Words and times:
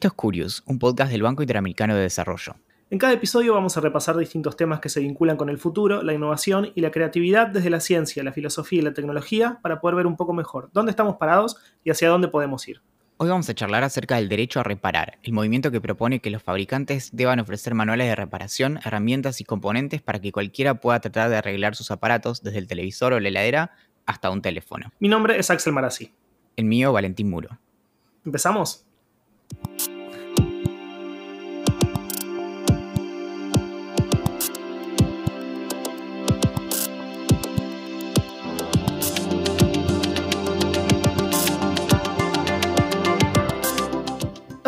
Esto 0.00 0.08
es 0.08 0.14
Curious, 0.14 0.62
un 0.64 0.78
podcast 0.78 1.12
del 1.12 1.22
Banco 1.22 1.42
Interamericano 1.42 1.94
de 1.94 2.00
Desarrollo. 2.00 2.56
En 2.88 2.96
cada 2.96 3.12
episodio 3.12 3.52
vamos 3.52 3.76
a 3.76 3.82
repasar 3.82 4.16
distintos 4.16 4.56
temas 4.56 4.80
que 4.80 4.88
se 4.88 5.00
vinculan 5.00 5.36
con 5.36 5.50
el 5.50 5.58
futuro, 5.58 6.02
la 6.02 6.14
innovación 6.14 6.72
y 6.74 6.80
la 6.80 6.90
creatividad 6.90 7.48
desde 7.48 7.68
la 7.68 7.80
ciencia, 7.80 8.22
la 8.22 8.32
filosofía 8.32 8.78
y 8.78 8.82
la 8.82 8.94
tecnología 8.94 9.58
para 9.60 9.78
poder 9.78 9.96
ver 9.96 10.06
un 10.06 10.16
poco 10.16 10.32
mejor 10.32 10.70
dónde 10.72 10.88
estamos 10.88 11.16
parados 11.16 11.58
y 11.84 11.90
hacia 11.90 12.08
dónde 12.08 12.28
podemos 12.28 12.66
ir. 12.66 12.80
Hoy 13.18 13.28
vamos 13.28 13.50
a 13.50 13.54
charlar 13.54 13.84
acerca 13.84 14.16
del 14.16 14.30
derecho 14.30 14.58
a 14.60 14.62
reparar, 14.62 15.18
el 15.22 15.34
movimiento 15.34 15.70
que 15.70 15.82
propone 15.82 16.20
que 16.20 16.30
los 16.30 16.42
fabricantes 16.42 17.10
deban 17.12 17.38
ofrecer 17.38 17.74
manuales 17.74 18.08
de 18.08 18.16
reparación, 18.16 18.80
herramientas 18.82 19.42
y 19.42 19.44
componentes 19.44 20.00
para 20.00 20.18
que 20.18 20.32
cualquiera 20.32 20.76
pueda 20.80 21.00
tratar 21.00 21.28
de 21.28 21.36
arreglar 21.36 21.76
sus 21.76 21.90
aparatos 21.90 22.42
desde 22.42 22.56
el 22.56 22.68
televisor 22.68 23.12
o 23.12 23.20
la 23.20 23.28
heladera 23.28 23.72
hasta 24.06 24.30
un 24.30 24.40
teléfono. 24.40 24.92
Mi 24.98 25.10
nombre 25.10 25.38
es 25.38 25.50
Axel 25.50 25.74
Marazzi. 25.74 26.10
El 26.56 26.64
mío, 26.64 26.90
Valentín 26.90 27.28
Muro. 27.28 27.58
¿Empezamos? 28.24 28.86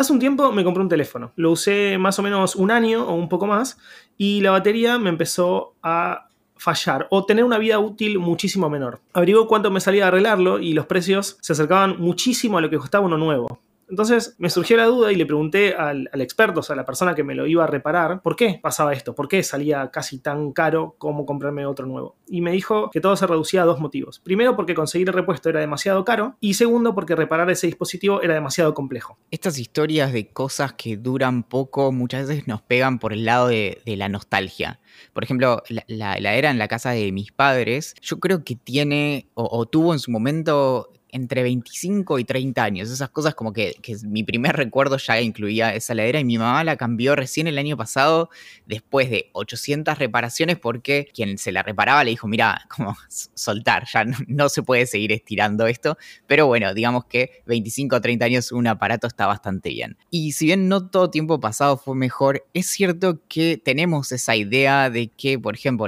Hace 0.03 0.11
un 0.11 0.19
tiempo 0.19 0.51
me 0.51 0.65
compré 0.65 0.83
un 0.83 0.89
teléfono. 0.89 1.31
Lo 1.37 1.51
usé 1.51 1.97
más 1.97 2.19
o 2.19 2.23
menos 2.23 2.57
un 2.57 2.71
año 2.71 3.07
o 3.07 3.15
un 3.15 3.29
poco 3.29 3.47
más 3.47 3.77
y 4.17 4.41
la 4.41 4.51
batería 4.51 4.99
me 4.99 5.09
empezó 5.09 5.75
a 5.81 6.27
fallar 6.57 7.07
o 7.09 7.25
tener 7.25 7.45
una 7.45 7.57
vida 7.57 7.79
útil 7.79 8.19
muchísimo 8.19 8.69
menor. 8.69 8.99
Averigué 9.13 9.39
cuánto 9.47 9.71
me 9.71 9.79
salía 9.79 10.03
a 10.03 10.07
arreglarlo 10.09 10.59
y 10.59 10.73
los 10.73 10.87
precios 10.87 11.37
se 11.39 11.53
acercaban 11.53 12.01
muchísimo 12.01 12.57
a 12.57 12.61
lo 12.61 12.69
que 12.69 12.77
costaba 12.77 13.05
uno 13.05 13.17
nuevo. 13.17 13.61
Entonces 13.93 14.33
me 14.39 14.49
surgió 14.49 14.75
la 14.75 14.85
duda 14.85 15.11
y 15.11 15.15
le 15.15 15.27
pregunté 15.27 15.75
al, 15.75 16.09
experto, 16.15 16.61
o 16.61 16.63
sea, 16.63 16.73
a 16.73 16.77
la 16.77 16.83
persona 16.83 17.13
que 17.13 17.23
me 17.23 17.35
lo 17.35 17.45
iba 17.45 17.63
a 17.63 17.67
reparar, 17.67 18.23
¿por 18.23 18.35
qué 18.35 18.59
pasaba 18.59 18.91
esto? 18.91 19.13
¿Por 19.13 19.27
qué 19.27 19.43
salía 19.43 19.91
casi 19.91 20.17
tan 20.17 20.51
caro 20.51 20.95
como 20.97 21.27
comprarme 21.27 21.67
otro 21.67 21.85
nuevo? 21.85 22.15
Y 22.25 22.41
me 22.41 22.51
dijo 22.51 22.89
que 22.89 23.01
todo 23.01 23.15
se 23.15 23.27
reducía 23.27 23.61
a 23.61 23.65
dos 23.65 23.79
motivos. 23.79 24.19
Primero, 24.19 24.55
porque 24.55 24.73
conseguir 24.73 25.09
el 25.09 25.13
repuesto 25.13 25.47
era 25.47 25.59
demasiado 25.59 26.03
caro 26.03 26.37
y 26.39 26.55
segundo, 26.55 26.95
porque 26.95 27.15
reparar 27.15 27.51
ese 27.51 27.67
dispositivo 27.67 28.23
era 28.23 28.33
demasiado 28.33 28.73
complejo. 28.73 29.19
Estas 29.29 29.59
historias 29.59 30.11
de 30.11 30.27
cosas 30.29 30.73
que 30.73 30.97
duran 30.97 31.43
poco 31.43 31.91
muchas 31.91 32.27
veces 32.27 32.47
nos 32.47 32.63
pegan 32.63 32.97
por 32.97 33.13
el 33.13 33.25
lado 33.25 33.49
de, 33.49 33.79
la 33.85 34.09
nostalgia. 34.09 34.79
Por 35.13 35.23
ejemplo, 35.23 35.61
la, 35.85 36.15
heladera 36.15 36.49
en 36.49 36.57
la 36.57 36.67
casa 36.67 36.89
de 36.89 37.11
mis 37.11 37.31
padres, 37.31 37.93
yo 38.01 38.19
creo 38.19 38.43
que 38.43 38.55
tiene 38.55 39.27
o 39.35 39.67
tuvo 39.67 39.93
en 39.93 39.99
su 39.99 40.09
momento 40.09 40.89
entre 41.13 41.43
25 41.43 42.17
y 42.17 42.25
30 42.25 42.63
años. 42.63 42.89
Esas 42.89 43.09
cosas 43.09 43.35
como 43.35 43.53
que, 43.53 43.75
mi 44.03 44.23
primer 44.23 44.55
recuerdo 44.55 44.97
ya 44.97 45.21
incluía 45.21 45.73
esa 45.75 45.93
ladera 45.93 46.19
y 46.19 46.25
mi 46.25 46.39
mamá 46.39 46.63
la 46.63 46.75
cambió 46.75 47.15
recién 47.15 47.45
el 47.47 47.59
año 47.59 47.77
pasado 47.77 48.31
después 48.65 49.11
de 49.11 49.29
800 49.33 49.99
reparaciones 49.99 50.57
porque 50.57 51.07
quien 51.13 51.37
se 51.37 51.51
la 51.51 51.61
reparaba 51.61 52.03
le 52.03 52.09
dijo, 52.09 52.27
mira, 52.27 52.65
como 52.75 52.97
soltar, 53.35 53.85
ya 53.91 54.05
no, 54.27 54.49
se 54.49 54.63
puede 54.63 54.87
seguir 54.87 55.11
estirando 55.11 55.67
esto. 55.67 55.97
Pero 56.25 56.47
bueno, 56.47 56.73
digamos 56.73 57.05
que 57.05 57.43
25 57.45 57.95
o 57.95 58.01
30 58.01 58.25
años 58.25 58.51
un 58.51 58.65
aparato 58.65 59.05
está 59.05 59.27
bastante 59.27 59.69
bien. 59.69 59.97
Y 60.09 60.31
si 60.31 60.47
bien 60.47 60.67
no 60.67 60.89
todo 60.89 61.11
tiempo 61.11 61.39
pasado 61.39 61.77
fue 61.77 61.95
mejor, 61.95 62.43
es 62.55 62.65
cierto 62.65 63.21
que 63.29 63.61
tenemos 63.63 64.11
esa 64.11 64.35
idea 64.35 64.89
de 64.89 65.09
que, 65.09 65.37
por 65.37 65.53
ejemplo, 65.53 65.85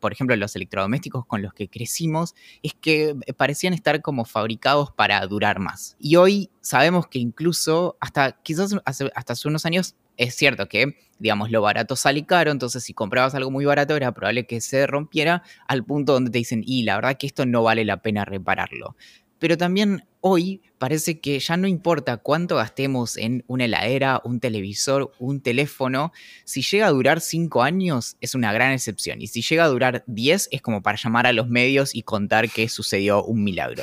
por 0.00 0.12
ejemplo 0.12 0.36
los 0.36 0.54
electrodomésticos 0.54 1.24
con 1.24 1.40
los 1.40 1.54
que 1.54 1.68
crecimos, 1.68 2.34
es 2.62 2.74
que 2.74 3.16
parecían 3.38 3.72
estar 3.72 4.02
como 4.02 4.26
fabricados 4.26 4.49
para 4.90 5.24
durar 5.26 5.58
más. 5.58 5.96
Y 5.98 6.16
hoy 6.16 6.50
sabemos 6.60 7.06
que 7.06 7.18
incluso 7.18 7.96
hasta 8.00 8.40
quizás 8.42 8.74
hasta 8.84 9.32
hace 9.32 9.48
unos 9.48 9.66
años 9.66 9.94
es 10.16 10.34
cierto 10.34 10.68
que, 10.68 10.98
digamos, 11.18 11.50
lo 11.50 11.62
barato 11.62 11.96
sale 11.96 12.26
caro, 12.26 12.50
entonces 12.50 12.84
si 12.84 12.92
comprabas 12.92 13.34
algo 13.34 13.50
muy 13.50 13.64
barato 13.64 13.96
era 13.96 14.12
probable 14.12 14.46
que 14.46 14.60
se 14.60 14.86
rompiera 14.86 15.42
al 15.66 15.82
punto 15.82 16.12
donde 16.12 16.30
te 16.30 16.38
dicen, 16.38 16.62
y 16.66 16.82
la 16.82 16.96
verdad 16.96 17.16
que 17.16 17.26
esto 17.26 17.46
no 17.46 17.62
vale 17.62 17.86
la 17.86 18.02
pena 18.02 18.26
repararlo. 18.26 18.96
Pero 19.40 19.58
también 19.58 20.04
hoy 20.20 20.62
parece 20.78 21.18
que 21.18 21.40
ya 21.40 21.56
no 21.56 21.66
importa 21.66 22.18
cuánto 22.18 22.56
gastemos 22.56 23.16
en 23.16 23.42
una 23.48 23.64
heladera, 23.64 24.20
un 24.24 24.38
televisor, 24.38 25.12
un 25.18 25.40
teléfono, 25.40 26.12
si 26.44 26.62
llega 26.62 26.86
a 26.86 26.90
durar 26.90 27.20
5 27.20 27.62
años 27.62 28.16
es 28.20 28.36
una 28.36 28.52
gran 28.52 28.72
excepción 28.72 29.20
y 29.20 29.26
si 29.26 29.42
llega 29.42 29.64
a 29.64 29.68
durar 29.68 30.04
10 30.06 30.50
es 30.52 30.62
como 30.62 30.82
para 30.82 30.98
llamar 30.98 31.26
a 31.26 31.32
los 31.32 31.48
medios 31.48 31.94
y 31.94 32.02
contar 32.02 32.48
que 32.50 32.68
sucedió 32.68 33.24
un 33.24 33.42
milagro. 33.42 33.82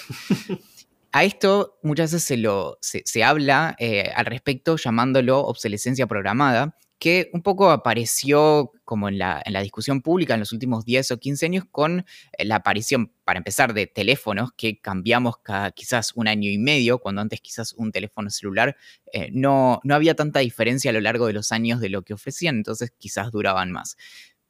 A 1.12 1.24
esto 1.24 1.80
muchas 1.82 2.12
veces 2.12 2.28
se, 2.28 2.38
lo, 2.38 2.78
se, 2.82 3.24
habla 3.24 3.76
eh, 3.80 4.12
al 4.16 4.26
respecto 4.26 4.76
llamándolo 4.78 5.40
obsolescencia 5.40 6.06
programada, 6.06 6.78
que 7.00 7.30
un 7.34 7.42
poco 7.42 7.70
apareció 7.70 8.72
como 8.84 9.10
en 9.10 9.20
la, 9.20 9.42
en 9.46 9.54
la, 9.54 9.62
discusión 9.62 10.02
pública 10.02 10.34
en 10.34 10.40
los 10.40 10.52
últimos 10.52 10.86
10 10.86 11.12
o 11.12 11.20
15 11.20 11.46
años 11.46 11.66
con 11.70 12.06
eh, 12.38 12.46
la 12.46 12.56
aparición, 12.56 13.12
para 13.24 13.38
empezar, 13.38 13.74
de 13.74 13.88
teléfonos 13.88 14.52
que 14.56 14.80
cambiamos 14.80 15.38
cada 15.40 15.72
quizás 15.72 16.14
un 16.16 16.28
año 16.28 16.50
y 16.50 16.58
medio, 16.58 17.00
cuando 17.00 17.22
antes 17.22 17.42
quizás 17.42 17.74
un 17.74 17.92
teléfono 17.92 18.30
celular 18.30 18.78
eh, 19.14 19.30
no, 19.32 19.80
no 19.84 19.96
había 19.96 20.16
tanta 20.16 20.40
diferencia 20.40 20.90
a 20.92 20.94
lo 20.94 21.02
largo 21.02 21.28
de 21.28 21.34
los 21.34 21.52
años 21.52 21.80
de 21.80 21.90
lo 21.90 22.02
que 22.02 22.14
ofrecían, 22.14 22.56
entonces 22.56 22.92
quizás 22.98 23.32
duraban 23.32 23.72
más. 23.72 23.98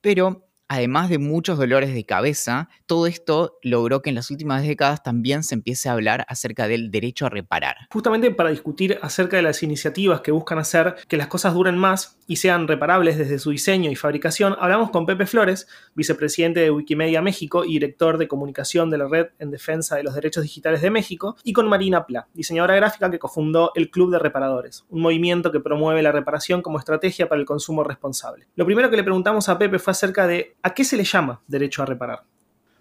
Pero 0.01 0.46
además 0.67 1.09
de 1.09 1.17
muchos 1.17 1.57
dolores 1.57 1.93
de 1.93 2.05
cabeza, 2.05 2.69
todo 2.85 3.07
esto 3.07 3.57
logró 3.61 4.01
que 4.01 4.09
en 4.09 4.15
las 4.15 4.31
últimas 4.31 4.63
décadas 4.63 5.03
también 5.03 5.43
se 5.43 5.55
empiece 5.55 5.89
a 5.89 5.93
hablar 5.93 6.25
acerca 6.27 6.67
del 6.67 6.91
derecho 6.91 7.25
a 7.25 7.29
reparar. 7.29 7.75
Justamente 7.91 8.31
para 8.31 8.49
discutir 8.49 8.99
acerca 9.01 9.37
de 9.37 9.43
las 9.43 9.63
iniciativas 9.63 10.21
que 10.21 10.31
buscan 10.31 10.59
hacer 10.59 10.95
que 11.07 11.17
las 11.17 11.27
cosas 11.27 11.53
duren 11.53 11.77
más 11.77 12.17
y 12.27 12.37
sean 12.37 12.67
reparables 12.67 13.17
desde 13.17 13.39
su 13.39 13.51
diseño 13.51 13.89
y 13.89 13.95
fabricación, 13.95 14.55
hablamos 14.59 14.91
con 14.91 15.05
Pepe 15.05 15.25
Flores, 15.25 15.67
vicepresidente 15.95 16.59
de 16.59 16.71
Wikimedia 16.71 17.21
México 17.21 17.63
y 17.63 17.73
director 17.73 18.17
de 18.17 18.27
comunicación 18.27 18.89
de 18.89 18.97
la 18.97 19.07
Red 19.07 19.27
en 19.39 19.51
Defensa 19.51 19.95
de 19.95 20.03
los 20.03 20.15
Derechos 20.15 20.43
Digitales 20.43 20.81
de 20.81 20.91
México, 20.91 21.37
y 21.43 21.53
con 21.53 21.67
Marina 21.69 22.05
Pla, 22.05 22.27
diseñadora 22.33 22.75
gráfica 22.75 23.09
que 23.09 23.19
cofundó 23.19 23.71
el 23.75 23.89
Club 23.89 24.11
de 24.11 24.19
Reparadores, 24.19 24.85
un 24.89 25.01
movimiento 25.01 25.51
que 25.51 25.59
promueve 25.59 26.01
la 26.01 26.11
reparación 26.11 26.61
como 26.61 26.79
estrategia 26.79 27.29
para 27.29 27.39
el 27.39 27.45
consumo 27.45 27.83
responsable. 27.83 28.47
Lo 28.55 28.65
primero 28.65 28.89
que 28.89 28.97
le 28.97 29.03
preguntamos 29.03 29.47
a 29.47 29.57
Pepe 29.57 29.79
fue 29.79 29.91
acerca 29.91 30.27
de 30.27 30.56
¿A 30.67 30.73
qué 30.73 30.83
se 30.83 30.97
le 30.97 31.05
llama 31.05 31.39
derecho 31.47 31.81
a 31.81 31.85
reparar? 31.85 32.23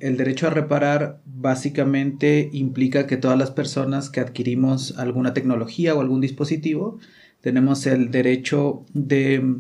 El 0.01 0.17
derecho 0.17 0.49
a 0.49 0.51
reparar 0.51 1.21
básicamente 1.25 2.51
implica 2.53 3.07
que 3.07 3.17
todas 3.17 3.39
las 3.39 3.53
personas 3.53 4.11
que 4.11 4.19
adquirimos 4.19 4.99
alguna 4.99 5.35
tecnología 5.35 5.95
o 5.95 6.01
algún 6.01 6.21
dispositivo 6.21 6.99
tenemos 7.43 7.87
el 7.87 8.11
derecho 8.11 8.83
de 8.93 9.59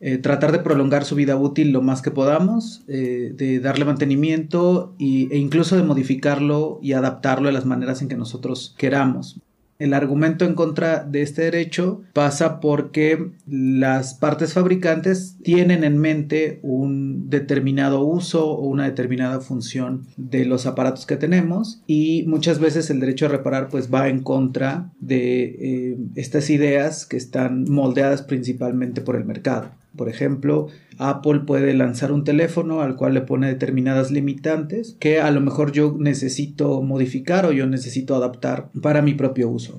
eh, 0.00 0.16
tratar 0.16 0.52
de 0.52 0.60
prolongar 0.60 1.04
su 1.04 1.16
vida 1.16 1.36
útil 1.36 1.70
lo 1.70 1.82
más 1.82 2.00
que 2.00 2.10
podamos, 2.10 2.82
eh, 2.88 3.34
de 3.34 3.60
darle 3.60 3.84
mantenimiento 3.84 4.94
e 4.98 5.36
incluso 5.36 5.76
de 5.76 5.82
modificarlo 5.82 6.78
y 6.80 6.94
adaptarlo 6.94 7.50
a 7.50 7.52
las 7.52 7.66
maneras 7.66 8.00
en 8.00 8.08
que 8.08 8.16
nosotros 8.16 8.74
queramos. 8.78 9.38
El 9.78 9.92
argumento 9.92 10.44
en 10.44 10.54
contra 10.54 11.04
de 11.04 11.22
este 11.22 11.42
derecho 11.42 12.02
pasa 12.14 12.60
porque 12.60 13.30
las 13.46 14.14
partes 14.14 14.54
fabricantes 14.54 15.36
tienen 15.42 15.84
en 15.84 15.98
mente 15.98 16.60
un 16.62 17.28
determinado 17.28 18.02
uso 18.04 18.50
o 18.50 18.66
una 18.66 18.84
determinada 18.84 19.40
función 19.40 20.06
de 20.16 20.46
los 20.46 20.64
aparatos 20.64 21.04
que 21.04 21.16
tenemos 21.16 21.82
y 21.86 22.24
muchas 22.26 22.58
veces 22.58 22.88
el 22.88 23.00
derecho 23.00 23.26
a 23.26 23.30
reparar 23.30 23.68
pues 23.68 23.92
va 23.92 24.08
en 24.08 24.22
contra 24.22 24.90
de 24.98 25.44
eh, 25.44 25.96
estas 26.14 26.48
ideas 26.48 27.04
que 27.04 27.18
están 27.18 27.64
moldeadas 27.64 28.22
principalmente 28.22 29.02
por 29.02 29.16
el 29.16 29.24
mercado. 29.24 29.70
Por 29.96 30.08
ejemplo, 30.08 30.68
Apple 30.98 31.40
puede 31.40 31.74
lanzar 31.74 32.12
un 32.12 32.24
teléfono 32.24 32.80
al 32.80 32.96
cual 32.96 33.14
le 33.14 33.20
pone 33.20 33.48
determinadas 33.48 34.10
limitantes 34.10 34.96
que 34.98 35.20
a 35.20 35.30
lo 35.30 35.40
mejor 35.40 35.72
yo 35.72 35.96
necesito 35.98 36.82
modificar 36.82 37.46
o 37.46 37.52
yo 37.52 37.66
necesito 37.66 38.14
adaptar 38.14 38.68
para 38.80 39.02
mi 39.02 39.14
propio 39.14 39.48
uso. 39.48 39.78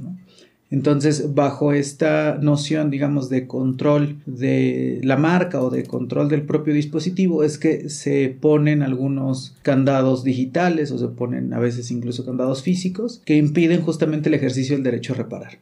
Entonces, 0.70 1.34
bajo 1.34 1.72
esta 1.72 2.38
noción, 2.42 2.90
digamos, 2.92 3.30
de 3.30 3.48
control 3.48 4.18
de 4.26 5.00
la 5.02 5.16
marca 5.16 5.62
o 5.62 5.70
de 5.70 5.84
control 5.84 6.28
del 6.28 6.42
propio 6.42 6.74
dispositivo, 6.74 7.44
es 7.44 7.58
que 7.58 7.90
se 7.90 8.36
ponen 8.42 8.84
algunos 8.84 9.56
candados 9.62 10.26
digitales 10.26 10.92
o 10.92 10.98
se 10.98 11.08
ponen 11.08 11.54
a 11.54 11.60
veces 11.60 11.90
incluso 11.90 12.26
candados 12.26 12.64
físicos 12.64 13.22
que 13.24 13.38
impiden 13.38 13.82
justamente 13.82 14.28
el 14.28 14.36
ejercicio 14.36 14.76
del 14.76 14.84
derecho 14.84 15.14
a 15.14 15.18
reparar. 15.18 15.60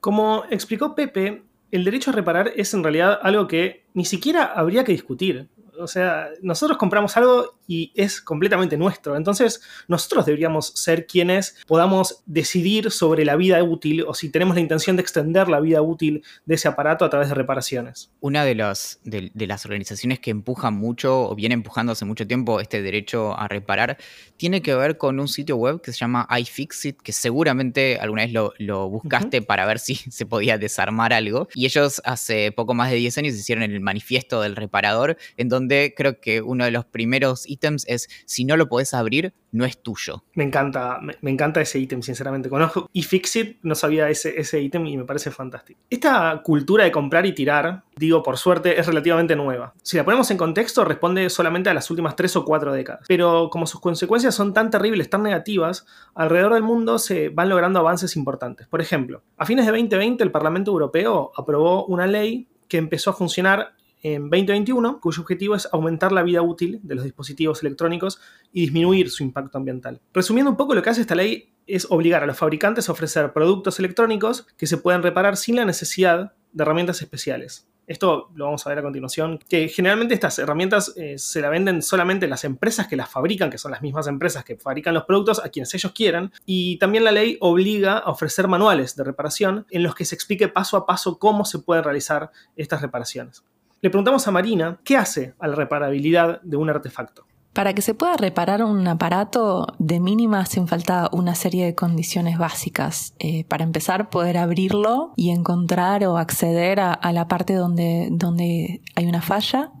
Como 0.00 0.42
explicó 0.50 0.96
Pepe, 0.96 1.42
el 1.70 1.84
derecho 1.84 2.10
a 2.10 2.14
reparar 2.14 2.52
es 2.56 2.72
en 2.74 2.82
realidad 2.82 3.18
algo 3.22 3.46
que 3.46 3.84
ni 3.94 4.04
siquiera 4.04 4.44
habría 4.44 4.84
que 4.84 4.92
discutir. 4.92 5.48
O 5.78 5.86
sea, 5.86 6.30
nosotros 6.42 6.78
compramos 6.78 7.16
algo 7.16 7.57
y 7.68 7.92
es 7.94 8.20
completamente 8.20 8.76
nuestro. 8.76 9.14
Entonces, 9.14 9.60
nosotros 9.86 10.26
deberíamos 10.26 10.72
ser 10.74 11.06
quienes 11.06 11.56
podamos 11.68 12.22
decidir 12.26 12.90
sobre 12.90 13.24
la 13.24 13.36
vida 13.36 13.62
útil 13.62 14.04
o 14.08 14.14
si 14.14 14.30
tenemos 14.30 14.56
la 14.56 14.62
intención 14.62 14.96
de 14.96 15.02
extender 15.02 15.48
la 15.48 15.60
vida 15.60 15.82
útil 15.82 16.24
de 16.46 16.54
ese 16.54 16.66
aparato 16.66 17.04
a 17.04 17.10
través 17.10 17.28
de 17.28 17.34
reparaciones. 17.34 18.10
Una 18.20 18.44
de, 18.44 18.54
los, 18.54 18.98
de, 19.04 19.30
las 19.46 19.66
organizaciones 19.66 20.18
que 20.18 20.30
empujan 20.30 20.74
mucho 20.74 21.28
o 21.28 21.34
viene 21.34 21.54
empujando 21.54 21.92
hace 21.92 22.06
mucho 22.06 22.26
tiempo 22.26 22.58
este 22.58 22.82
derecho 22.82 23.38
a 23.38 23.46
reparar 23.48 23.98
tiene 24.38 24.62
que 24.62 24.74
ver 24.74 24.96
con 24.96 25.20
un 25.20 25.28
sitio 25.28 25.56
web 25.56 25.82
que 25.82 25.92
se 25.92 25.98
llama 25.98 26.26
iFixit, 26.40 27.02
que 27.02 27.12
seguramente 27.12 27.98
alguna 28.00 28.24
vez 28.24 28.32
lo, 28.32 28.88
buscaste 28.88 29.42
para 29.42 29.66
ver 29.66 29.78
si 29.78 29.94
se 30.10 30.24
podía 30.24 30.56
desarmar 30.56 31.12
algo. 31.12 31.48
Y 31.54 31.66
ellos 31.66 32.00
hace 32.04 32.50
poco 32.52 32.72
más 32.72 32.90
de 32.90 32.96
10 32.96 33.18
años 33.18 33.34
hicieron 33.34 33.64
el 33.64 33.80
manifiesto 33.80 34.40
del 34.40 34.56
reparador, 34.56 35.18
en 35.36 35.50
donde 35.50 35.92
creo 35.94 36.20
que 36.20 36.40
uno 36.40 36.64
de 36.64 36.70
los 36.70 36.86
primeros 36.86 37.46
es, 37.86 38.08
si 38.24 38.44
no 38.44 38.56
lo 38.56 38.68
podés 38.68 38.94
abrir, 38.94 39.32
no 39.52 39.64
es 39.64 39.82
tuyo. 39.82 40.24
Me 40.34 40.44
encanta, 40.44 41.00
me, 41.00 41.30
encanta 41.30 41.60
ese 41.60 41.78
ítem, 41.78 42.02
sinceramente. 42.02 42.48
Conozco 42.48 42.88
iFixit, 42.92 43.58
no 43.62 43.74
sabía 43.74 44.08
ese, 44.08 44.38
ese 44.38 44.60
ítem 44.60 44.86
y 44.86 44.96
me 44.96 45.04
parece 45.04 45.30
fantástico. 45.30 45.80
Esta 45.88 46.40
cultura 46.42 46.84
de 46.84 46.92
comprar 46.92 47.26
y 47.26 47.32
tirar, 47.32 47.84
digo 47.96 48.22
por 48.22 48.36
suerte, 48.36 48.78
es 48.78 48.86
relativamente 48.86 49.36
nueva. 49.36 49.74
Si 49.82 49.96
la 49.96 50.04
ponemos 50.04 50.30
en 50.30 50.36
contexto, 50.36 50.84
responde 50.84 51.30
solamente 51.30 51.70
a 51.70 51.74
las 51.74 51.90
últimas 51.90 52.16
tres 52.16 52.36
o 52.36 52.44
cuatro 52.44 52.72
décadas. 52.72 53.04
Pero 53.08 53.48
como 53.50 53.66
sus 53.66 53.80
consecuencias 53.80 54.34
son 54.34 54.52
tan 54.52 54.70
terribles, 54.70 55.10
tan 55.10 55.22
negativas, 55.22 55.86
alrededor 56.14 56.54
del 56.54 56.62
mundo 56.62 56.98
se 56.98 57.28
van 57.30 57.48
logrando 57.48 57.78
avances 57.78 58.16
importantes. 58.16 58.66
Por 58.66 58.80
ejemplo, 58.80 59.22
a 59.36 59.46
fines 59.46 59.66
de 59.66 59.72
2020 59.72 60.22
el 60.22 60.30
Parlamento 60.30 60.70
Europeo 60.70 61.32
aprobó 61.36 61.86
una 61.86 62.06
ley 62.06 62.48
que 62.68 62.76
empezó 62.76 63.10
a 63.10 63.14
funcionar 63.14 63.72
en 64.02 64.30
2021, 64.30 65.00
cuyo 65.00 65.22
objetivo 65.22 65.54
es 65.54 65.68
aumentar 65.72 66.12
la 66.12 66.22
vida 66.22 66.42
útil 66.42 66.80
de 66.82 66.94
los 66.94 67.04
dispositivos 67.04 67.62
electrónicos 67.62 68.20
y 68.52 68.62
disminuir 68.62 69.10
su 69.10 69.22
impacto 69.22 69.58
ambiental. 69.58 70.00
Resumiendo 70.12 70.50
un 70.50 70.56
poco, 70.56 70.74
lo 70.74 70.82
que 70.82 70.90
hace 70.90 71.00
esta 71.00 71.14
ley 71.14 71.52
es 71.66 71.86
obligar 71.90 72.22
a 72.22 72.26
los 72.26 72.36
fabricantes 72.36 72.88
a 72.88 72.92
ofrecer 72.92 73.32
productos 73.32 73.78
electrónicos 73.78 74.46
que 74.56 74.66
se 74.66 74.78
pueden 74.78 75.02
reparar 75.02 75.36
sin 75.36 75.56
la 75.56 75.64
necesidad 75.64 76.32
de 76.52 76.62
herramientas 76.62 77.02
especiales. 77.02 77.68
Esto 77.88 78.30
lo 78.34 78.44
vamos 78.44 78.66
a 78.66 78.68
ver 78.68 78.80
a 78.80 78.82
continuación, 78.82 79.38
que 79.48 79.66
generalmente 79.68 80.12
estas 80.12 80.38
herramientas 80.38 80.92
eh, 80.96 81.16
se 81.16 81.40
la 81.40 81.48
venden 81.48 81.80
solamente 81.80 82.28
las 82.28 82.44
empresas 82.44 82.86
que 82.86 82.96
las 82.96 83.08
fabrican, 83.08 83.48
que 83.48 83.56
son 83.56 83.70
las 83.70 83.80
mismas 83.80 84.06
empresas 84.06 84.44
que 84.44 84.56
fabrican 84.56 84.92
los 84.92 85.04
productos 85.04 85.42
a 85.42 85.48
quienes 85.48 85.72
ellos 85.72 85.92
quieran. 85.92 86.30
Y 86.44 86.76
también 86.78 87.04
la 87.04 87.12
ley 87.12 87.38
obliga 87.40 87.96
a 87.96 88.10
ofrecer 88.10 88.46
manuales 88.46 88.94
de 88.94 89.04
reparación 89.04 89.66
en 89.70 89.82
los 89.82 89.94
que 89.94 90.04
se 90.04 90.14
explique 90.14 90.48
paso 90.48 90.76
a 90.76 90.84
paso 90.84 91.18
cómo 91.18 91.46
se 91.46 91.60
pueden 91.60 91.82
realizar 91.82 92.30
estas 92.56 92.82
reparaciones. 92.82 93.42
Le 93.80 93.90
preguntamos 93.90 94.26
a 94.26 94.30
Marina 94.32 94.80
qué 94.84 94.96
hace 94.96 95.34
a 95.38 95.46
la 95.46 95.54
reparabilidad 95.54 96.40
de 96.42 96.56
un 96.56 96.68
artefacto. 96.68 97.24
Para 97.52 97.74
que 97.74 97.82
se 97.82 97.94
pueda 97.94 98.16
reparar 98.16 98.62
un 98.62 98.86
aparato, 98.86 99.66
de 99.78 100.00
mínima 100.00 100.40
hacen 100.40 100.68
falta 100.68 101.08
una 101.12 101.34
serie 101.34 101.64
de 101.64 101.74
condiciones 101.74 102.38
básicas. 102.38 103.14
Eh, 103.18 103.44
para 103.44 103.64
empezar, 103.64 104.10
poder 104.10 104.36
abrirlo 104.36 105.12
y 105.16 105.30
encontrar 105.30 106.04
o 106.04 106.18
acceder 106.18 106.78
a, 106.80 107.12
la 107.12 107.26
parte 107.26 107.54
donde, 107.54 108.08
donde 108.10 108.80
hay 108.94 109.06
una 109.06 109.22
falla. 109.22 109.72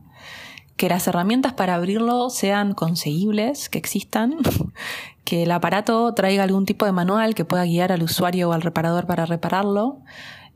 Que 0.76 0.88
las 0.88 1.06
herramientas 1.08 1.52
para 1.52 1.74
abrirlo 1.74 2.30
sean 2.30 2.74
conseguibles, 2.74 3.68
que 3.68 3.78
existan. 3.78 4.36
que 5.24 5.42
el 5.42 5.50
aparato 5.50 6.14
traiga 6.14 6.42
algún 6.42 6.66
tipo 6.66 6.86
de 6.86 6.92
manual 6.92 7.34
que 7.34 7.44
pueda 7.44 7.64
guiar 7.64 7.92
al 7.92 8.02
usuario 8.02 8.48
o 8.48 8.52
al 8.52 8.62
reparador 8.62 9.06
para 9.06 9.26
repararlo. 9.26 10.00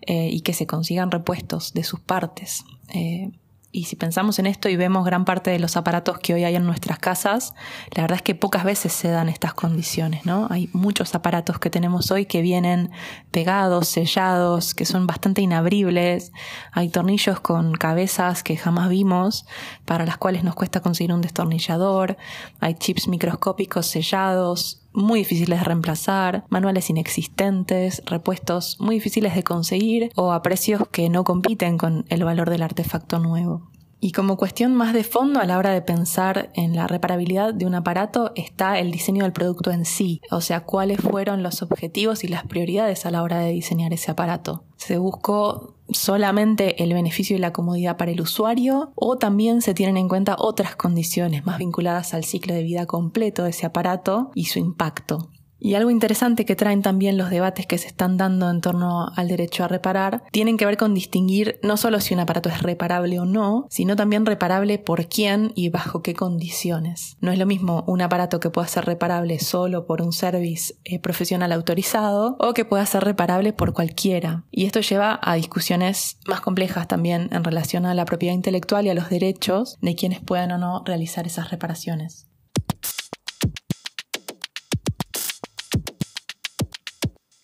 Eh, 0.05 0.31
y 0.33 0.41
que 0.41 0.53
se 0.53 0.67
consigan 0.67 1.13
repuestos 1.13 1.75
de 1.75 1.85
sus 1.85 2.01
partes. 2.01 2.65
Eh, 2.89 3.31
y 3.71 3.85
si 3.85 3.95
pensamos 3.95 4.41
en 4.41 4.47
esto 4.47 4.69
y 4.69 4.75
vemos 4.75 5.05
gran 5.07 5.25
parte 5.25 5.51
de 5.51 5.61
los 5.61 5.77
aparatos 5.77 6.19
que 6.19 6.35
hoy 6.35 6.43
hay 6.43 6.57
en 6.57 6.67
nuestras 6.67 6.99
casas, 6.99 7.55
la 7.93 8.03
verdad 8.03 8.17
es 8.17 8.23
que 8.23 8.35
pocas 8.35 8.65
veces 8.65 8.93
se 8.93 9.09
dan 9.09 9.29
estas 9.29 9.55
condiciones, 9.55 10.27
¿no? 10.27 10.49
Hay 10.51 10.69
muchos 10.73 11.15
aparatos 11.15 11.61
que 11.61 11.71
tenemos 11.71 12.11
hoy 12.11 12.27
que 12.27 12.43
vienen 12.43 12.91
pegados, 13.31 13.89
sellados, 13.89 14.75
que 14.75 14.85
son 14.85 15.07
bastante 15.07 15.41
inabribles. 15.41 16.33
Hay 16.73 16.89
tornillos 16.89 17.39
con 17.39 17.73
cabezas 17.73 18.43
que 18.43 18.57
jamás 18.57 18.91
vimos, 18.91 19.47
para 19.87 20.05
las 20.05 20.19
cuales 20.19 20.43
nos 20.43 20.57
cuesta 20.57 20.81
conseguir 20.81 21.15
un 21.15 21.23
destornillador. 21.23 22.19
Hay 22.59 22.75
chips 22.75 23.07
microscópicos 23.07 23.87
sellados, 23.87 24.82
muy 24.95 25.21
difíciles 25.21 25.59
de 25.59 25.65
reemplazar, 25.65 26.45
manuales 26.49 26.91
inexistentes, 26.91 28.03
repuestos 28.07 28.77
muy 28.81 28.97
difíciles 28.97 29.35
de 29.35 29.43
conseguir 29.43 30.11
o 30.17 30.33
a 30.33 30.43
precios 30.43 30.87
que 30.89 31.09
no 31.09 31.25
compiten 31.25 31.79
con 31.79 32.05
el 32.09 32.25
valor 32.25 32.51
del 32.51 32.63
artefacto 32.63 33.19
nuevo. 33.19 33.73
Y 34.05 34.11
como 34.11 34.37
cuestión 34.37 34.75
más 34.75 34.95
de 34.95 35.05
fondo 35.05 35.39
a 35.39 35.47
la 35.47 35.59
hora 35.59 35.71
de 35.71 35.81
pensar 35.81 36.51
en 36.55 36.75
la 36.75 36.89
reparabilidad 36.89 37.55
de 37.55 37.67
un 37.67 37.77
aparato 37.77 38.33
está 38.35 38.81
el 38.81 38.91
diseño 38.91 39.23
del 39.23 39.33
producto 39.33 39.71
en 39.71 39.85
sí, 39.85 40.21
o 40.33 40.41
sea, 40.41 40.65
cuáles 40.65 41.01
fueron 41.01 41.45
los 41.45 41.63
objetivos 41.63 42.25
y 42.25 42.29
las 42.29 42.45
prioridades 42.45 43.07
a 43.07 43.13
la 43.13 43.23
hora 43.23 43.39
de 43.39 43.53
diseñar 43.53 43.93
ese 43.93 44.11
aparato. 44.11 44.65
Se 44.77 44.99
buscó 44.99 45.77
solamente 45.89 46.83
el 46.83 46.95
beneficio 46.95 47.37
y 47.37 47.39
la 47.39 47.53
comodidad 47.53 47.97
para 47.97 48.11
el 48.11 48.21
usuario 48.21 48.91
o 48.97 49.19
también 49.19 49.63
se 49.63 49.73
tienen 49.73 49.97
en 49.97 50.09
cuenta 50.09 50.35
otras 50.37 50.75
condiciones 50.75 51.47
más 51.47 51.59
vinculadas 51.59 52.13
al 52.13 52.25
ciclo 52.25 52.55
de 52.55 52.65
vida 52.65 52.87
completo 52.87 53.45
de 53.45 53.51
ese 53.51 53.67
aparato 53.67 54.33
y 54.35 54.47
su 54.47 54.59
impacto. 54.59 55.31
Y 55.65 55.77
algo 55.77 55.93
interesante 55.93 56.45
que 56.45 56.57
traen 56.57 56.83
también 56.83 57.17
los 57.17 57.31
debates 57.31 57.69
que 57.69 57.79
se 57.79 57.87
están 57.87 58.17
dando 58.17 58.51
en 58.51 58.61
torno 58.61 59.07
al 59.15 59.29
derecho 59.29 59.63
a 59.63 59.69
reparar, 59.69 60.25
tienen 60.33 60.57
que 60.57 60.67
ver 60.67 60.77
con 60.77 60.93
distinguir 60.93 61.61
no 61.63 61.77
solo 61.77 62.01
si 62.01 62.15
un 62.15 62.19
aparato 62.19 62.49
es 62.49 62.63
reparable 62.63 63.21
o 63.21 63.27
no, 63.27 63.69
sino 63.71 63.95
también 63.95 64.27
reparable 64.27 64.81
por 64.81 65.07
quién 65.07 65.53
y 65.55 65.69
bajo 65.69 66.03
qué 66.03 66.15
condiciones. 66.15 67.17
No 67.21 67.31
es 67.31 67.39
lo 67.39 67.47
mismo 67.47 67.85
un 67.87 68.03
aparato 68.03 68.41
que 68.41 68.51
pueda 68.51 68.67
ser 68.67 68.87
reparable 68.87 69.39
solo 69.39 69.87
por 69.87 70.03
un 70.03 70.13
service 70.13 70.75
eh, 70.83 70.99
profesional 70.99 71.53
autorizado 71.53 72.35
o 72.41 72.55
que 72.55 72.65
pueda 72.65 72.85
ser 72.85 73.05
reparable 73.05 73.53
por 73.53 73.73
cualquiera. 73.73 74.43
Y 74.51 74.67
esto 74.67 74.81
lleva 74.81 75.21
a 75.23 75.37
discusiones 75.37 76.19
más 76.27 76.41
complejas 76.41 76.89
también 76.89 77.29
en 77.31 77.45
relación 77.45 77.87
a 77.87 77.95
la 77.95 78.05
propiedad 78.05 78.35
intelectual 78.35 78.87
y 78.87 78.91
a 78.91 78.95
los 78.95 79.11
derechos 79.11 79.79
de 79.81 79.95
quienes 79.95 80.19
puedan 80.19 80.51
o 80.51 80.59
no 80.59 80.83
realizar 80.85 81.25
esas 81.25 81.53
reparaciones. 81.53 82.27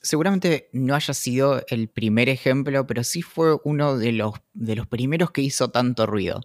Seguramente 0.09 0.71
no 0.73 0.95
haya 0.95 1.13
sido 1.13 1.63
el 1.69 1.89
primer 1.89 2.31
ejemplo, 2.31 2.87
pero 2.87 3.05
sí 3.05 3.21
fue 3.21 3.59
uno 3.65 3.99
de 3.99 4.13
los, 4.13 4.33
de 4.55 4.75
los 4.75 4.87
primeros 4.87 5.33
que 5.33 5.43
hizo 5.43 5.69
tanto 5.69 6.07
ruido. 6.07 6.41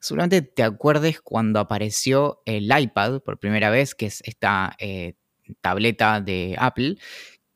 Seguramente 0.00 0.42
te 0.42 0.64
acuerdes 0.64 1.20
cuando 1.20 1.60
apareció 1.60 2.42
el 2.46 2.68
iPad 2.76 3.20
por 3.20 3.38
primera 3.38 3.70
vez, 3.70 3.94
que 3.94 4.06
es 4.06 4.22
esta 4.24 4.74
eh, 4.80 5.14
tableta 5.60 6.20
de 6.20 6.56
Apple, 6.58 6.96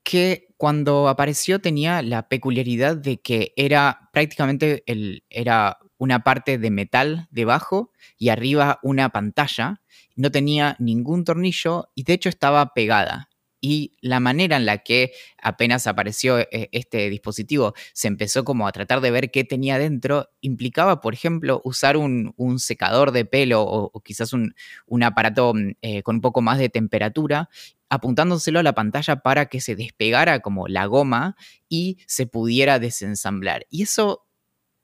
que 0.05 0.47
cuando 0.57 1.09
apareció 1.09 1.61
tenía 1.61 2.01
la 2.03 2.29
peculiaridad 2.29 2.97
de 2.97 3.21
que 3.21 3.53
era 3.57 4.09
prácticamente 4.13 4.85
el, 4.87 5.25
era 5.31 5.79
una 5.99 6.23
parte 6.23 6.59
de 6.59 6.71
metal 6.71 7.27
debajo 7.33 7.91
y 8.19 8.29
arriba 8.29 8.79
una 8.85 9.09
pantalla. 9.09 9.81
No 10.15 10.31
tenía 10.31 10.77
ningún 10.79 11.25
tornillo 11.25 11.91
y 11.97 12.05
de 12.05 12.13
hecho 12.13 12.29
estaba 12.29 12.73
pegada 12.73 13.30
y 13.61 13.93
la 14.01 14.21
manera 14.21 14.57
en 14.57 14.67
la 14.67 14.79
que 14.79 15.13
apenas 15.43 15.87
apareció 15.87 16.39
eh, 16.39 16.69
este 16.73 17.11
dispositivo 17.11 17.75
se 17.93 18.09
empezó 18.09 18.45
como 18.45 18.67
a 18.67 18.73
tratar 18.73 19.01
de 19.01 19.11
ver 19.11 19.31
qué 19.31 19.45
tenía 19.45 19.79
dentro, 19.79 20.31
implicaba, 20.41 21.01
por 21.01 21.15
ejemplo, 21.15 21.61
usar 21.65 21.97
un, 21.97 22.35
secador 22.59 23.13
de 23.13 23.25
pelo 23.25 23.63
o, 23.63 24.01
quizás 24.01 24.33
un, 24.33 24.55
aparato 25.03 25.55
mm, 25.55 25.73
eh, 25.83 26.03
con 26.03 26.17
un 26.17 26.21
poco 26.21 26.43
más 26.43 26.59
de 26.59 26.69
temperatura 26.69 27.49
apuntándoselo 27.91 28.61
a 28.61 28.63
la 28.63 28.75
pantalla 28.75 29.17
para 29.17 29.47
que 29.47 29.61
se 29.61 29.75
despegara 29.75 30.41
como 30.41 30.69
la 30.69 30.87
goma 30.87 31.37
y 31.69 31.99
se 32.07 32.27
pudiera 32.27 32.79
desensamblar. 32.79 33.67
Y 33.69 33.83
eso 33.83 34.30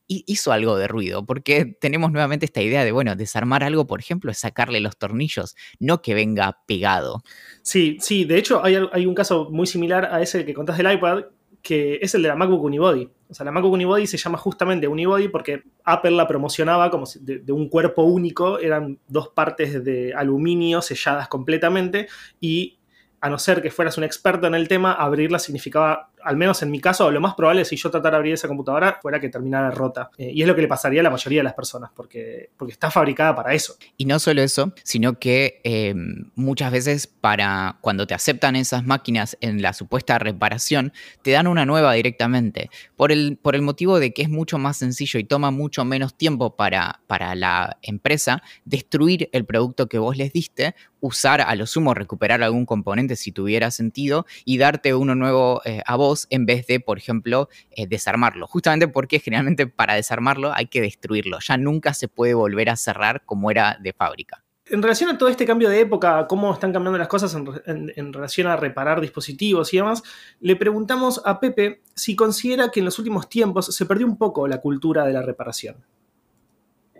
hizo 0.09 0.53
algo 0.53 0.77
de 0.77 0.89
ruido, 0.89 1.25
porque 1.25 1.65
tenemos 1.81 2.13
nuevamente 2.13 2.47
esta 2.47 2.63
idea 2.63 2.85
de, 2.85 2.93
bueno, 2.93 3.17
desarmar 3.17 3.65
algo, 3.65 3.87
por 3.87 4.01
ejemplo, 4.01 4.31
es 4.31 4.39
sacarle 4.39 4.81
los 4.81 4.97
tornillos, 4.97 5.57
no 5.79 6.03
que 6.03 6.15
venga 6.15 6.59
pegado. 6.67 7.23
Sí, 7.63 7.99
sí, 8.01 8.25
de 8.25 8.39
hecho 8.39 8.65
hay, 8.65 9.07
un 9.07 9.15
caso 9.15 9.49
muy 9.51 9.67
similar 9.67 10.07
a 10.07 10.23
ese 10.23 10.45
que 10.45 10.55
contás 10.55 10.79
del 10.79 10.93
iPad, 10.93 11.25
que 11.63 11.99
es 12.01 12.15
el 12.15 12.23
de 12.23 12.29
la 12.29 12.37
MacBook 12.37 12.63
Unibody. 12.63 13.11
O 13.29 13.35
sea, 13.35 13.45
la 13.45 13.51
MacBook 13.51 13.73
Unibody 13.73 14.07
se 14.07 14.17
llama 14.17 14.39
justamente 14.39 14.87
Unibody 14.87 15.29
porque 15.29 15.65
Apple 15.85 16.13
la 16.13 16.29
promocionaba 16.29 16.91
como 16.91 17.07
de, 17.21 17.41
de, 17.41 17.53
un 17.53 17.69
cuerpo 17.69 18.05
único, 18.05 18.61
eran 18.61 19.01
dos 19.09 19.29
partes 19.29 19.83
de 19.83 20.15
aluminio 20.15 20.81
selladas 20.81 21.27
completamente 21.27 22.07
y 22.41 22.79
a 23.21 23.29
no 23.29 23.39
ser 23.39 23.63
que 23.63 23.71
fueras 23.71 23.99
un 23.99 24.05
experto 24.05 24.47
en 24.47 24.55
el 24.55 24.69
tema, 24.69 24.93
abrirla 24.93 25.41
significaba 25.41 26.11
al 26.27 26.37
menos 26.37 26.61
en 26.63 26.71
mi 26.71 26.81
caso, 26.81 27.11
lo 27.11 27.21
más 27.21 27.35
probable 27.35 27.65
si 27.65 27.77
yo 27.77 27.91
tratara 27.91 28.17
de 28.17 28.17
abrir 28.17 28.35
esa 28.35 28.49
computadora 28.49 28.99
fuera 29.01 29.21
que 29.21 29.29
terminara 29.29 29.71
rota. 29.71 30.11
Eh, 30.19 30.33
y 30.35 30.43
es 30.43 30.49
lo 30.49 30.57
que 30.57 30.63
le 30.63 30.69
pasaría 30.69 31.01
a 31.01 31.05
la 31.05 31.11
mayoría 31.11 31.39
de 31.39 31.45
las 31.45 31.55
personas, 31.55 31.91
porque, 31.95 32.51
porque 32.57 32.73
está 32.73 32.91
fabricada 32.91 33.35
para 33.37 33.55
eso. 33.55 33.77
Y 33.97 34.07
no 34.07 34.19
solo 34.19 34.43
eso, 34.43 34.73
sino 34.83 35.19
que 35.21 35.61
eh, 35.63 35.95
muchas 36.35 36.73
veces 36.73 37.07
para 37.07 37.79
cuando 37.81 38.07
te 38.07 38.15
aceptan 38.15 38.57
esas 38.57 38.85
máquinas 38.85 39.39
en 39.41 39.63
la 39.63 39.73
supuesta 39.73 40.19
reparación, 40.19 40.93
te 41.23 41.31
dan 41.31 41.47
una 41.47 41.65
nueva 41.65 41.93
directamente. 41.93 42.71
Por 42.97 43.13
el, 43.13 43.39
por 43.41 43.55
el 43.55 43.63
motivo 43.63 44.01
de 44.01 44.13
que 44.13 44.23
es 44.23 44.29
mucho 44.29 44.59
más 44.59 44.79
sencillo 44.79 45.21
y 45.21 45.25
toma 45.25 45.53
mucho 45.53 45.85
menos 45.85 46.15
tiempo 46.15 46.57
para, 46.57 47.01
para 47.07 47.37
la 47.37 47.79
empresa 47.83 48.43
destruir 48.65 49.29
el 49.33 49.45
producto 49.45 49.89
que 49.89 49.99
vos 49.99 50.17
les 50.17 50.33
diste, 50.33 50.75
usar 51.01 51.41
a 51.41 51.55
lo 51.55 51.67
sumo, 51.67 51.95
recuperar 51.95 52.43
algún 52.43 52.67
componente 52.67 53.17
si 53.17 53.33
tuviera 53.33 53.71
sentido 53.71 54.27
y 54.45 54.59
darte 54.59 54.95
uno 54.95 55.15
nuevo 55.15 55.63
eh, 55.65 55.83
a 55.87 55.97
vos 55.97 56.16
en 56.31 56.47
vez 56.47 56.67
de, 56.67 56.81
por 56.81 56.99
ejemplo, 56.99 57.49
eh, 57.71 57.87
desarmarlo. 57.87 58.47
Justamente 58.47 58.89
porque 58.89 59.19
generalmente 59.19 59.67
para 59.67 59.95
desarmarlo 59.95 60.53
hay 60.55 60.67
que 60.67 60.81
destruirlo. 60.81 61.39
Ya 61.41 61.57
nunca 61.57 61.93
se 61.95 62.09
puede 62.09 62.35
volver 62.35 62.71
a 62.71 62.77
cerrar 62.77 63.23
como 63.25 63.51
era 63.51 63.79
de 63.81 63.93
fábrica. 63.93 64.43
En 64.69 64.83
relación 64.83 65.11
a 65.11 65.17
todo 65.17 65.29
este 65.29 65.47
cambio 65.47 65.71
de 65.71 65.81
época, 65.81 66.27
cómo 66.29 66.53
están 66.53 66.73
cambiando 66.73 66.99
las 66.99 67.07
cosas 67.07 67.37
en, 67.67 68.13
relación 68.13 68.49
a 68.49 68.57
reparar 68.57 69.01
dispositivos 69.01 69.73
y 69.73 69.77
demás, 69.77 70.03
le 70.41 70.57
preguntamos 70.57 71.23
a 71.25 71.39
Pepe 71.39 71.83
si 71.95 72.17
considera 72.17 72.71
que 72.71 72.81
en 72.81 72.87
los 72.87 72.99
últimos 72.99 73.29
tiempos 73.29 73.67
se 73.67 73.87
perdió 73.87 74.07
un 74.07 74.17
poco 74.17 74.49
la 74.49 74.61
cultura 74.61 75.07
de 75.07 75.13
la 75.13 75.23
reparación. 75.23 75.77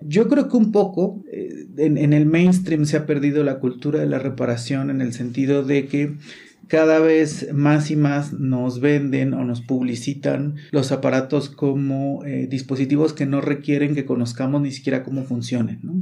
Yo 0.01 0.29
creo 0.29 0.49
que 0.49 0.57
un 0.57 0.71
poco 0.71 1.25
eh, 1.33 1.67
en, 1.79 2.13
el 2.13 2.27
mainstream 2.27 2.85
se 2.85 2.99
ha 2.99 3.07
perdido 3.07 3.43
la 3.43 3.59
cultura 3.59 3.99
de 3.99 4.07
la 4.07 4.21
reparación 4.21 4.91
en 4.91 5.01
el 5.01 5.13
sentido 5.13 5.65
de 5.65 5.89
que 5.89 6.15
cada 6.69 6.99
vez 6.99 7.53
más 7.53 7.91
y 7.91 7.97
más 7.97 8.33
nos 8.33 8.81
venden 8.81 9.35
o 9.35 9.45
nos 9.45 9.61
publicitan 9.61 10.57
los 10.71 10.93
aparatos 10.93 11.49
como 11.49 12.25
eh, 12.25 12.47
dispositivos 12.49 13.13
que 13.13 13.27
no 13.27 13.41
requieren 13.41 13.95
que 13.95 14.05
conozcamos 14.05 14.61
ni 14.63 14.73
siquiera 14.73 15.03
cómo 15.03 15.25
funcionen. 15.25 15.81
¿no? 15.83 15.95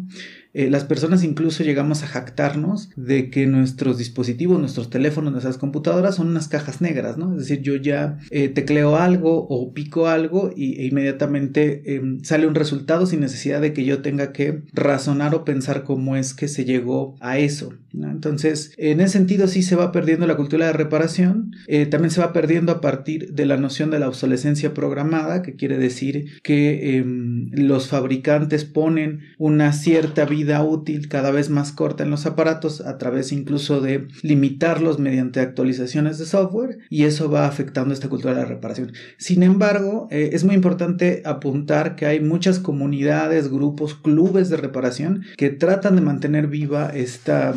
Eh, 0.54 0.70
las 0.70 0.84
personas 0.84 1.24
incluso 1.24 1.64
llegamos 1.64 2.02
a 2.02 2.06
jactarnos 2.06 2.90
de 2.96 3.28
que 3.28 3.46
nuestros 3.46 3.98
dispositivos, 3.98 4.60
nuestros 4.60 4.88
teléfonos, 4.88 5.32
nuestras 5.32 5.58
computadoras 5.58 6.14
son 6.14 6.28
unas 6.28 6.48
cajas 6.48 6.80
negras, 6.80 7.18
¿no? 7.18 7.32
Es 7.32 7.40
decir, 7.40 7.60
yo 7.60 7.74
ya 7.76 8.18
eh, 8.30 8.48
tecleo 8.48 8.96
algo 8.96 9.46
o 9.48 9.74
pico 9.74 10.06
algo 10.06 10.52
y, 10.56 10.80
e 10.80 10.86
inmediatamente 10.86 11.96
em, 11.96 12.22
sale 12.22 12.46
un 12.46 12.54
resultado 12.54 13.06
sin 13.06 13.20
necesidad 13.20 13.60
de 13.60 13.72
que 13.72 13.84
yo 13.84 14.00
tenga 14.00 14.32
que 14.32 14.62
razonar 14.72 15.34
o 15.34 15.44
pensar 15.44 15.82
cómo 15.82 16.16
es 16.16 16.34
que 16.34 16.46
se 16.46 16.64
llegó 16.64 17.16
a 17.20 17.38
eso. 17.38 17.74
Entonces, 17.92 18.72
en 18.76 19.00
ese 19.00 19.14
sentido 19.14 19.46
sí 19.46 19.62
se 19.62 19.76
va 19.76 19.92
perdiendo 19.92 20.26
la 20.26 20.36
cultura 20.36 20.66
de 20.66 20.72
reparación, 20.72 21.52
eh, 21.66 21.86
también 21.86 22.10
se 22.10 22.20
va 22.20 22.32
perdiendo 22.32 22.72
a 22.72 22.80
partir 22.80 23.32
de 23.32 23.46
la 23.46 23.56
noción 23.56 23.90
de 23.90 23.98
la 23.98 24.08
obsolescencia 24.08 24.74
programada, 24.74 25.42
que 25.42 25.54
quiere 25.54 25.78
decir 25.78 26.40
que 26.42 26.96
em, 26.96 27.33
los 27.52 27.88
fabricantes 27.88 28.64
ponen 28.64 29.20
una 29.38 29.72
cierta 29.72 30.24
vida 30.24 30.62
útil 30.62 31.08
cada 31.08 31.30
vez 31.30 31.50
más 31.50 31.72
corta 31.72 32.04
en 32.04 32.10
los 32.10 32.26
aparatos 32.26 32.80
a 32.80 32.98
través 32.98 33.32
incluso 33.32 33.80
de 33.80 34.08
limitarlos 34.22 34.98
mediante 34.98 35.40
actualizaciones 35.40 36.18
de 36.18 36.26
software 36.26 36.78
y 36.90 37.04
eso 37.04 37.30
va 37.30 37.46
afectando 37.46 37.94
esta 37.94 38.08
cultura 38.08 38.34
de 38.34 38.44
reparación. 38.44 38.92
Sin 39.18 39.42
embargo, 39.42 40.08
eh, 40.10 40.30
es 40.32 40.44
muy 40.44 40.54
importante 40.54 41.22
apuntar 41.24 41.96
que 41.96 42.06
hay 42.06 42.20
muchas 42.20 42.58
comunidades, 42.58 43.50
grupos, 43.50 43.94
clubes 43.94 44.48
de 44.50 44.56
reparación 44.56 45.24
que 45.36 45.50
tratan 45.50 45.96
de 45.96 46.02
mantener 46.02 46.46
viva 46.46 46.90
esta 46.94 47.54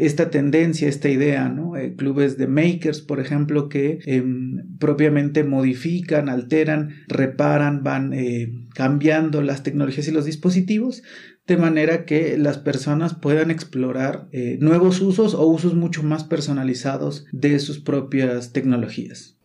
esta 0.00 0.30
tendencia, 0.30 0.88
esta 0.88 1.08
idea, 1.08 1.48
¿no? 1.48 1.76
Eh, 1.76 1.94
clubes 1.96 2.38
de 2.38 2.46
makers, 2.46 3.00
por 3.00 3.20
ejemplo, 3.20 3.68
que 3.68 3.98
em, 4.06 4.76
propiamente 4.78 5.44
modifican, 5.44 6.28
alteran, 6.28 7.04
reparan, 7.08 7.82
van 7.82 8.12
eh, 8.12 8.52
cambiando 8.74 9.42
las 9.42 9.62
tecnologías 9.62 10.08
y 10.08 10.12
los 10.12 10.24
dispositivos 10.24 11.02
de 11.46 11.56
manera 11.56 12.04
que 12.04 12.38
las 12.38 12.58
personas 12.58 13.14
puedan 13.14 13.50
explorar 13.50 14.28
eh, 14.32 14.58
nuevos 14.60 15.00
usos 15.00 15.34
o 15.34 15.44
usos 15.46 15.74
mucho 15.74 16.02
más 16.02 16.24
personalizados 16.24 17.26
de 17.32 17.58
sus 17.58 17.80
propias 17.80 18.52
tecnologías. 18.52 19.36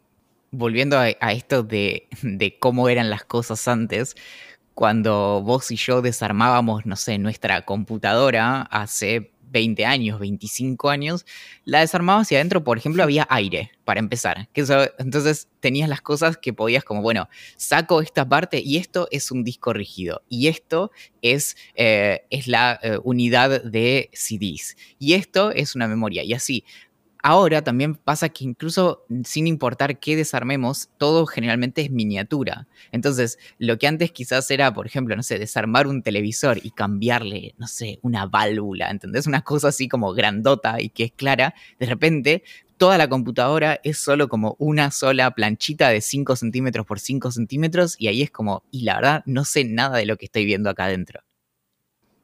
Volviendo 0.51 0.97
a, 0.97 1.09
esto 1.09 1.63
de, 1.63 2.07
de, 2.21 2.57
cómo 2.57 2.87
eran 2.87 3.09
las 3.09 3.25
cosas 3.25 3.67
antes, 3.67 4.15
cuando 4.73 5.41
vos 5.43 5.71
y 5.71 5.75
yo 5.75 6.01
desarmábamos, 6.01 6.85
no 6.85 6.95
sé, 6.95 7.17
nuestra 7.17 7.65
computadora 7.65 8.61
hace 8.61 9.31
20 9.51 9.85
años, 9.85 10.19
25 10.19 10.89
años, 10.89 11.25
la 11.65 11.81
desarmabas 11.81 12.31
y 12.31 12.35
adentro, 12.35 12.63
por 12.63 12.77
ejemplo, 12.77 13.03
había 13.03 13.27
aire, 13.29 13.71
para 13.85 13.99
empezar. 13.99 14.49
Entonces 14.53 15.47
tenías 15.59 15.87
las 15.87 16.01
cosas 16.01 16.37
que 16.37 16.53
podías 16.53 16.83
como, 16.83 17.01
bueno, 17.01 17.29
saco 17.55 18.01
esta 18.01 18.27
parte 18.27 18.59
y 18.59 18.77
esto 18.77 19.07
es 19.11 19.31
un 19.31 19.43
disco 19.43 19.73
rígido 19.73 20.23
y 20.27 20.47
esto 20.47 20.91
es, 21.21 21.55
eh, 21.75 22.25
es 22.29 22.47
la 22.47 22.79
eh, 22.83 22.99
unidad 23.03 23.63
de 23.63 24.09
CDs 24.13 24.75
y 24.99 25.13
esto 25.13 25.51
es 25.51 25.75
una 25.75 25.87
memoria 25.87 26.23
y 26.23 26.33
así 26.33 26.65
ahora 27.27 27.61
también 27.61 27.95
pasa 27.95 28.29
que 28.29 28.45
incluso 28.45 29.03
sin 29.25 29.47
importar 29.47 29.99
qué 29.99 30.15
desarmemos, 30.15 30.87
todo 30.97 31.25
generalmente 31.25 31.81
es 31.81 31.91
miniatura. 31.91 32.69
Entonces, 32.93 33.37
lo 33.57 33.77
que 33.77 33.85
antes 33.85 34.13
quizás 34.13 34.49
era, 34.49 34.73
por 34.73 34.87
ejemplo, 34.87 35.13
no 35.13 35.23
sé, 35.23 35.37
desarmar 35.37 35.87
un 35.87 36.03
televisor 36.03 36.57
y 36.63 36.71
cambiarle, 36.71 37.53
no 37.57 37.67
sé, 37.67 37.99
una 38.01 38.27
válvula, 38.27 38.89
¿entendés? 38.89 39.27
Una 39.27 39.41
cosa 39.41 39.67
así 39.67 39.89
como 39.89 40.13
grandota 40.13 40.79
y 40.79 40.87
que 40.87 41.03
es 41.03 41.11
clara, 41.11 41.53
de 41.77 41.85
repente 41.85 42.43
toda 42.77 42.97
la 42.97 43.09
computadora 43.09 43.81
es 43.83 43.97
solo 43.97 44.29
como 44.29 44.55
una 44.57 44.89
sola 44.91 45.31
planchita 45.31 45.89
de 45.89 45.99
5 45.99 46.37
centímetros 46.37 46.85
por 46.85 47.01
5 47.01 47.31
centímetros 47.31 47.97
y 47.99 48.07
ahí 48.07 48.21
es 48.21 48.31
como, 48.31 48.63
y 48.71 48.83
la 48.83 48.95
verdad 48.95 49.23
no 49.25 49.43
sé 49.43 49.65
nada 49.65 49.97
de 49.97 50.05
lo 50.05 50.15
que 50.15 50.27
estoy 50.27 50.45
viendo 50.45 50.69
acá 50.69 50.85
adentro. 50.85 51.19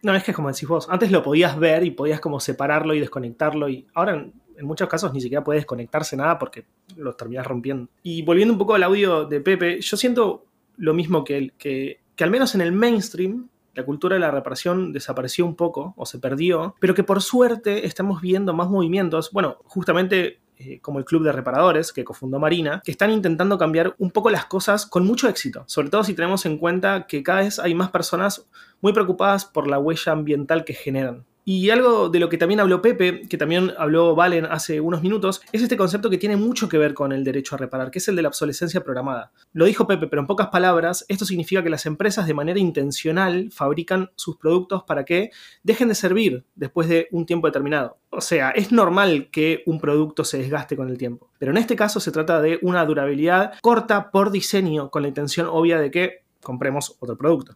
No, 0.01 0.15
es 0.15 0.23
que 0.23 0.31
es 0.31 0.35
como 0.35 0.49
decís 0.49 0.67
vos, 0.67 0.87
antes 0.89 1.11
lo 1.11 1.23
podías 1.23 1.59
ver 1.59 1.85
y 1.85 1.91
podías 1.91 2.21
como 2.21 2.39
separarlo 2.39 2.93
y 2.93 3.01
desconectarlo 3.01 3.67
y 3.67 3.87
ahora 3.93 4.29
en 4.57 4.65
muchos 4.65 4.87
casos 4.87 5.13
ni 5.13 5.21
siquiera 5.21 5.43
puede 5.43 5.59
desconectarse 5.59 6.15
nada 6.15 6.39
porque 6.39 6.65
los 6.95 7.17
terminas 7.17 7.45
rompiendo. 7.45 7.89
Y 8.03 8.21
volviendo 8.21 8.53
un 8.53 8.57
poco 8.57 8.75
al 8.75 8.83
audio 8.83 9.25
de 9.25 9.41
Pepe, 9.41 9.81
yo 9.81 9.97
siento 9.97 10.45
lo 10.77 10.93
mismo 10.93 11.23
que 11.23 11.37
él, 11.37 11.53
que, 11.57 11.99
al 12.19 12.31
menos 12.31 12.55
en 12.55 12.61
el 12.61 12.71
mainstream 12.71 13.49
la 13.73 13.83
cultura 13.83 14.15
de 14.15 14.19
la 14.19 14.29
reparación 14.29 14.93
desapareció 14.93 15.45
un 15.45 15.55
poco 15.55 15.95
o 15.97 16.05
se 16.05 16.19
perdió, 16.19 16.75
pero 16.79 16.93
que 16.93 17.03
por 17.03 17.23
suerte 17.23 17.87
estamos 17.87 18.21
viendo 18.21 18.53
más 18.53 18.69
movimientos, 18.69 19.31
bueno, 19.31 19.57
justamente 19.65 20.41
eh, 20.57 20.79
como 20.79 20.99
el 20.99 21.05
Club 21.05 21.23
de 21.23 21.31
Reparadores 21.31 21.91
que 21.91 22.03
cofundó 22.03 22.37
Marina, 22.37 22.81
que 22.85 22.91
están 22.91 23.09
intentando 23.09 23.57
cambiar 23.57 23.95
un 23.97 24.11
poco 24.11 24.29
las 24.29 24.45
cosas 24.45 24.85
con 24.85 25.07
mucho 25.07 25.27
éxito, 25.27 25.63
sobre 25.65 25.89
todo 25.89 26.03
si 26.03 26.13
tenemos 26.13 26.45
en 26.45 26.59
cuenta 26.59 27.07
que 27.07 27.23
cada 27.23 27.41
vez 27.41 27.57
hay 27.57 27.73
más 27.73 27.89
personas 27.89 28.47
muy 28.79 28.93
preocupadas 28.93 29.45
por 29.45 29.67
la 29.67 29.79
huella 29.79 30.11
ambiental 30.11 30.63
que 30.65 30.75
generan. 30.75 31.25
Y 31.45 31.69
algo 31.69 32.07
de 32.09 32.19
lo 32.19 32.29
que 32.29 32.37
también 32.37 32.61
habló 32.61 32.81
Pepe, 32.81 33.27
que 33.27 33.37
también 33.37 33.73
habló 33.77 34.15
Valen 34.15 34.45
hace 34.45 34.79
unos 34.79 35.01
minutos, 35.01 35.41
es 35.51 35.61
este 35.61 35.75
concepto 35.75 36.09
que 36.09 36.17
tiene 36.17 36.37
mucho 36.37 36.69
que 36.69 36.77
ver 36.77 36.93
con 36.93 37.11
el 37.11 37.23
derecho 37.25 37.55
a 37.55 37.57
reparar, 37.57 37.91
que 37.91 37.99
es 37.99 38.07
el 38.07 38.15
de 38.15 38.21
la 38.21 38.29
obsolescencia 38.29 38.81
programada. 38.83 39.31
Lo 39.51 39.65
dijo 39.65 39.85
Pepe, 39.85 40.07
pero 40.07 40.21
en 40.21 40.27
pocas 40.27 40.47
palabras, 40.47 41.05
esto 41.09 41.25
significa 41.25 41.61
que 41.61 41.69
las 41.69 41.85
empresas 41.85 42.27
de 42.27 42.33
manera 42.33 42.59
intencional 42.59 43.49
fabrican 43.51 44.11
sus 44.15 44.37
productos 44.37 44.83
para 44.83 45.03
que 45.03 45.31
dejen 45.63 45.89
de 45.89 45.95
servir 45.95 46.45
después 46.55 46.87
de 46.87 47.07
un 47.11 47.25
tiempo 47.25 47.47
determinado. 47.47 47.97
O 48.09 48.21
sea, 48.21 48.51
es 48.51 48.71
normal 48.71 49.29
que 49.29 49.63
un 49.65 49.81
producto 49.81 50.23
se 50.23 50.37
desgaste 50.37 50.77
con 50.77 50.89
el 50.89 50.97
tiempo, 50.97 51.29
pero 51.39 51.51
en 51.51 51.57
este 51.57 51.75
caso 51.75 51.99
se 51.99 52.11
trata 52.11 52.41
de 52.41 52.59
una 52.61 52.85
durabilidad 52.85 53.53
corta 53.61 54.11
por 54.11 54.31
diseño, 54.31 54.89
con 54.89 55.01
la 55.01 55.09
intención 55.09 55.47
obvia 55.49 55.77
de 55.79 55.91
que 55.91 56.23
compremos 56.41 56.95
otro 56.99 57.17
producto. 57.17 57.53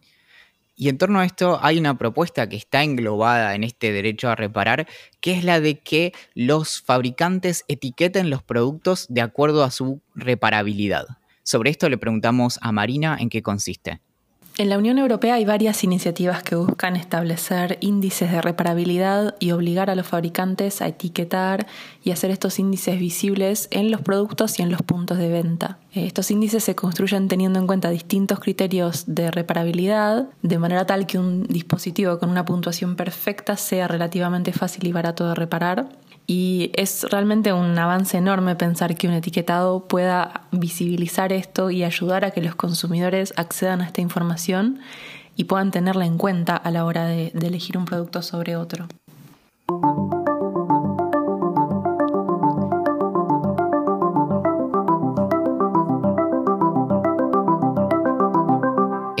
Y 0.80 0.88
en 0.88 0.96
torno 0.96 1.18
a 1.18 1.24
esto 1.24 1.58
hay 1.60 1.76
una 1.76 1.98
propuesta 1.98 2.48
que 2.48 2.54
está 2.54 2.84
englobada 2.84 3.56
en 3.56 3.64
este 3.64 3.90
derecho 3.90 4.28
a 4.28 4.36
reparar, 4.36 4.86
que 5.20 5.32
es 5.32 5.42
la 5.42 5.58
de 5.58 5.80
que 5.80 6.12
los 6.34 6.80
fabricantes 6.82 7.64
etiqueten 7.66 8.30
los 8.30 8.44
productos 8.44 9.06
de 9.08 9.20
acuerdo 9.20 9.64
a 9.64 9.72
su 9.72 10.00
reparabilidad. 10.14 11.06
Sobre 11.42 11.70
esto 11.70 11.88
le 11.88 11.98
preguntamos 11.98 12.60
a 12.62 12.70
Marina 12.70 13.16
en 13.18 13.28
qué 13.28 13.42
consiste. 13.42 14.00
En 14.60 14.70
la 14.70 14.76
Unión 14.76 14.98
Europea 14.98 15.34
hay 15.34 15.44
varias 15.44 15.84
iniciativas 15.84 16.42
que 16.42 16.56
buscan 16.56 16.96
establecer 16.96 17.78
índices 17.80 18.32
de 18.32 18.42
reparabilidad 18.42 19.36
y 19.38 19.52
obligar 19.52 19.88
a 19.88 19.94
los 19.94 20.08
fabricantes 20.08 20.82
a 20.82 20.88
etiquetar 20.88 21.68
y 22.02 22.10
hacer 22.10 22.32
estos 22.32 22.58
índices 22.58 22.98
visibles 22.98 23.68
en 23.70 23.92
los 23.92 24.00
productos 24.00 24.58
y 24.58 24.62
en 24.62 24.72
los 24.72 24.82
puntos 24.82 25.18
de 25.18 25.28
venta. 25.28 25.78
Eh, 25.94 26.06
estos 26.06 26.32
índices 26.32 26.64
se 26.64 26.74
construyen 26.74 27.28
teniendo 27.28 27.60
en 27.60 27.68
cuenta 27.68 27.88
distintos 27.88 28.40
criterios 28.40 29.04
de 29.06 29.30
reparabilidad, 29.30 30.28
de 30.42 30.58
manera 30.58 30.84
tal 30.86 31.06
que 31.06 31.20
un 31.20 31.44
dispositivo 31.44 32.18
con 32.18 32.28
una 32.28 32.44
puntuación 32.44 32.96
perfecta 32.96 33.56
sea 33.56 33.86
relativamente 33.86 34.52
fácil 34.52 34.88
y 34.88 34.92
barato 34.92 35.28
de 35.28 35.36
reparar 35.36 35.88
y 36.30 36.70
es 36.74 37.04
realmente 37.10 37.54
un 37.54 37.76
avance 37.78 38.18
enorme 38.18 38.54
pensar 38.54 38.96
que 38.96 39.08
un 39.08 39.14
etiquetado 39.14 39.88
pueda 39.88 40.42
visibilizar 40.52 41.32
esto 41.32 41.70
y 41.70 41.84
ayudar 41.84 42.26
a 42.26 42.32
que 42.32 42.42
los 42.42 42.54
consumidores 42.54 43.32
accedan 43.36 43.80
a 43.80 43.86
esta 43.86 44.02
información 44.02 44.80
y 45.36 45.44
puedan 45.44 45.70
tenerla 45.70 46.04
en 46.04 46.18
cuenta 46.18 46.54
a 46.54 46.70
la 46.70 46.84
hora 46.84 47.06
de, 47.06 47.28
elegir 47.28 47.78
un 47.78 47.86
producto 47.86 48.20
sobre 48.20 48.56
otro. 48.56 48.88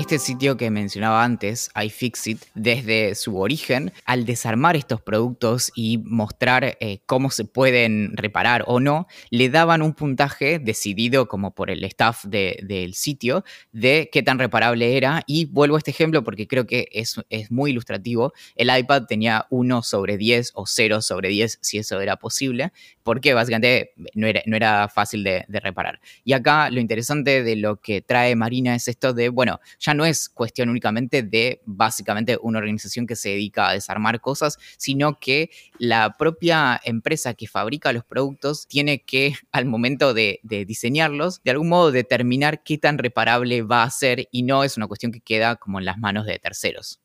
Este 0.08 0.20
sitio 0.20 0.56
que 0.56 0.70
mencionaba 0.70 1.22
antes, 1.22 1.68
iFixit, 1.84 2.42
desde 2.54 3.14
su 3.14 3.38
origen, 3.38 3.92
al 4.06 4.24
desarmar 4.24 4.74
estos 4.74 5.02
productos 5.02 5.70
y 5.74 5.98
mostrar 5.98 6.78
eh, 6.80 7.02
cómo 7.04 7.30
se 7.30 7.44
pueden 7.44 8.16
reparar 8.16 8.64
o 8.66 8.80
no, 8.80 9.06
le 9.28 9.50
daban 9.50 9.82
un 9.82 9.92
puntaje 9.92 10.60
decidido 10.60 11.28
como 11.28 11.54
por 11.54 11.70
el 11.70 11.84
staff 11.84 12.24
del 12.24 12.94
sitio 12.94 13.44
de 13.72 14.08
qué 14.10 14.22
tan 14.22 14.38
reparable 14.38 14.96
era. 14.96 15.24
Y 15.26 15.44
vuelvo 15.44 15.76
a 15.76 15.78
este 15.80 15.90
ejemplo 15.90 16.24
porque 16.24 16.48
creo 16.48 16.66
que 16.66 16.88
es, 16.90 17.16
es 17.28 17.50
muy 17.50 17.72
ilustrativo. 17.72 18.32
El 18.56 18.74
iPad 18.74 19.02
tenía 19.04 19.46
1 19.50 19.82
sobre 19.82 20.16
10 20.16 20.52
o 20.54 20.64
0 20.66 21.02
sobre 21.02 21.28
10 21.28 21.58
si 21.60 21.76
eso 21.76 22.00
era 22.00 22.16
posible, 22.16 22.72
porque 23.08 23.32
básicamente 23.32 23.94
no 24.12 24.26
era, 24.26 24.42
no 24.44 24.54
era 24.54 24.86
fácil 24.86 25.24
de, 25.24 25.42
de 25.48 25.60
reparar. 25.60 25.98
Y 26.24 26.34
acá 26.34 26.68
lo 26.68 26.78
interesante 26.78 27.42
de 27.42 27.56
lo 27.56 27.80
que 27.80 28.02
trae 28.02 28.36
Marina 28.36 28.74
es 28.74 28.86
esto 28.86 29.14
de, 29.14 29.30
bueno, 29.30 29.60
ya 29.80 29.94
no 29.94 30.04
es 30.04 30.28
cuestión 30.28 30.68
únicamente 30.68 31.22
de 31.22 31.62
básicamente 31.64 32.36
una 32.42 32.58
organización 32.58 33.06
que 33.06 33.16
se 33.16 33.30
dedica 33.30 33.70
a 33.70 33.72
desarmar 33.72 34.20
cosas, 34.20 34.58
sino 34.76 35.18
que 35.18 35.48
la 35.78 36.18
propia 36.18 36.78
empresa 36.84 37.32
que 37.32 37.46
fabrica 37.46 37.94
los 37.94 38.04
productos 38.04 38.66
tiene 38.68 38.98
que, 39.00 39.32
al 39.52 39.64
momento 39.64 40.12
de, 40.12 40.40
diseñarlos, 40.42 41.42
de 41.42 41.52
algún 41.52 41.70
modo 41.70 41.90
determinar 41.92 42.62
qué 42.62 42.76
tan 42.76 42.98
reparable 42.98 43.62
va 43.62 43.84
a 43.84 43.90
ser 43.90 44.28
y 44.30 44.42
no 44.42 44.64
es 44.64 44.76
una 44.76 44.86
cuestión 44.86 45.12
que 45.12 45.20
queda 45.22 45.56
como 45.56 45.78
en 45.78 45.86
las 45.86 45.96
manos 45.96 46.26
de 46.26 46.38
terceros. 46.38 47.00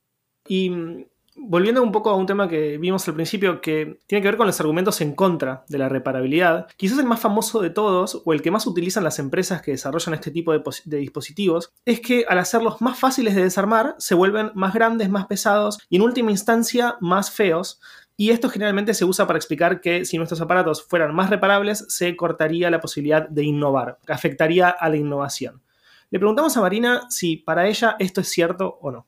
Y 0.49 0.69
mm, 0.69 1.05
Volviendo 1.35 1.81
un 1.81 1.91
poco 1.91 2.11
a 2.11 2.15
un 2.15 2.27
tema 2.27 2.47
que 2.47 2.77
vimos 2.77 3.07
al 3.07 3.15
principio 3.15 3.59
que 3.59 3.99
tiene 4.05 4.21
que 4.21 4.27
ver 4.27 4.37
con 4.37 4.45
los 4.45 4.59
argumentos 4.59 5.01
en 5.01 5.15
contra 5.15 5.63
de 5.67 5.79
la 5.79 5.89
reparabilidad, 5.89 6.67
quizás 6.77 6.99
el 6.99 7.05
más 7.05 7.19
famoso 7.19 7.59
de 7.59 7.71
todos 7.71 8.21
o 8.23 8.33
el 8.33 8.43
que 8.43 8.51
más 8.51 8.67
utilizan 8.67 9.03
las 9.03 9.17
empresas 9.17 9.63
que 9.63 9.71
desarrollan 9.71 10.13
este 10.13 10.29
tipo 10.29 10.53
de, 10.53 10.63
dispositivos 10.97 11.73
es 11.85 12.01
que 12.01 12.25
al 12.27 12.37
hacerlos 12.37 12.81
más 12.81 12.99
fáciles 12.99 13.33
de 13.33 13.43
desarmar 13.43 13.95
se 13.97 14.13
vuelven 14.13 14.51
más 14.53 14.75
grandes, 14.75 15.09
más 15.09 15.25
pesados 15.25 15.79
y 15.89 15.95
en 15.95 16.03
última 16.03 16.29
instancia 16.29 16.97
más 16.99 17.31
feos, 17.31 17.79
y 18.15 18.29
esto 18.29 18.47
generalmente 18.47 18.93
se 18.93 19.05
usa 19.05 19.25
para 19.25 19.37
explicar 19.37 19.81
que 19.81 20.05
si 20.05 20.17
nuestros 20.17 20.39
aparatos 20.39 20.83
fueran 20.87 21.15
más 21.15 21.31
reparables, 21.31 21.85
se 21.89 22.15
cortaría 22.15 22.69
la 22.69 22.79
posibilidad 22.79 23.27
de 23.27 23.43
innovar, 23.43 23.97
afectaría 24.07 24.69
a 24.69 24.87
la 24.87 24.97
innovación. 24.97 25.63
Le 26.11 26.19
preguntamos 26.19 26.55
a 26.55 26.61
Marina 26.61 27.07
si 27.09 27.37
para 27.37 27.67
ella 27.67 27.95
esto 27.97 28.21
es 28.21 28.29
cierto 28.29 28.77
o 28.81 28.91
no. 28.91 29.07